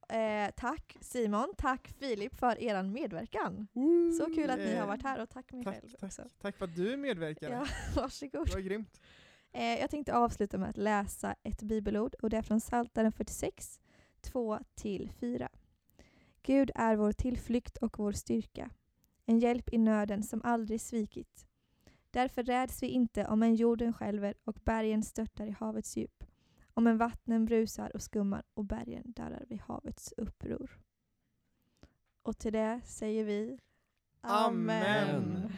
Eh, 0.09 0.51
tack 0.57 0.97
Simon, 1.01 1.53
tack 1.57 1.87
Filip 1.87 2.35
för 2.35 2.59
er 2.59 2.83
medverkan. 2.83 3.67
Så 4.19 4.25
kul 4.25 4.49
att 4.49 4.59
ni 4.59 4.75
har 4.75 4.87
varit 4.87 5.03
här 5.03 5.21
och 5.21 5.29
tack 5.29 5.51
mig 5.51 5.63
Tack, 5.63 5.83
också. 6.01 6.23
tack 6.41 6.57
för 6.57 6.65
att 6.65 6.75
du 6.75 6.97
medverkade. 6.97 7.53
Ja, 7.55 7.65
varsågod. 8.01 8.47
Det 8.47 8.53
var 8.53 8.59
grymt. 8.61 9.01
Eh, 9.51 9.79
jag 9.79 9.89
tänkte 9.89 10.13
avsluta 10.15 10.57
med 10.57 10.69
att 10.69 10.77
läsa 10.77 11.35
ett 11.43 11.61
bibelord 11.61 12.15
och 12.21 12.29
det 12.29 12.37
är 12.37 12.41
från 12.41 12.59
Psaltaren 12.59 13.11
46, 13.11 13.79
2-4. 14.21 15.47
Gud 16.41 16.71
är 16.75 16.95
vår 16.95 17.11
tillflykt 17.11 17.77
och 17.77 17.99
vår 17.99 18.11
styrka, 18.11 18.69
en 19.25 19.39
hjälp 19.39 19.73
i 19.73 19.77
nöden 19.77 20.23
som 20.23 20.41
aldrig 20.43 20.81
svikit. 20.81 21.47
Därför 22.11 22.43
räds 22.43 22.83
vi 22.83 22.87
inte 22.87 23.27
om 23.27 23.43
en 23.43 23.55
jorden 23.55 23.93
skälver 23.93 24.33
och 24.43 24.55
bergen 24.65 25.03
störtar 25.03 25.45
i 25.45 25.51
havets 25.51 25.97
djup, 25.97 26.23
om 26.73 26.87
en 26.87 26.97
vattnen 26.97 27.45
brusar 27.45 27.95
och 27.95 28.01
skummar 28.01 28.43
och 28.53 28.65
bergen 28.65 29.03
darrar 29.05 29.45
vid 29.49 29.61
havets 29.61 30.13
uppror. 30.17 30.79
Och 32.23 32.37
till 32.37 32.53
det 32.53 32.81
säger 32.85 33.23
vi 33.23 33.59
Amen. 34.21 35.15
Amen. 35.15 35.51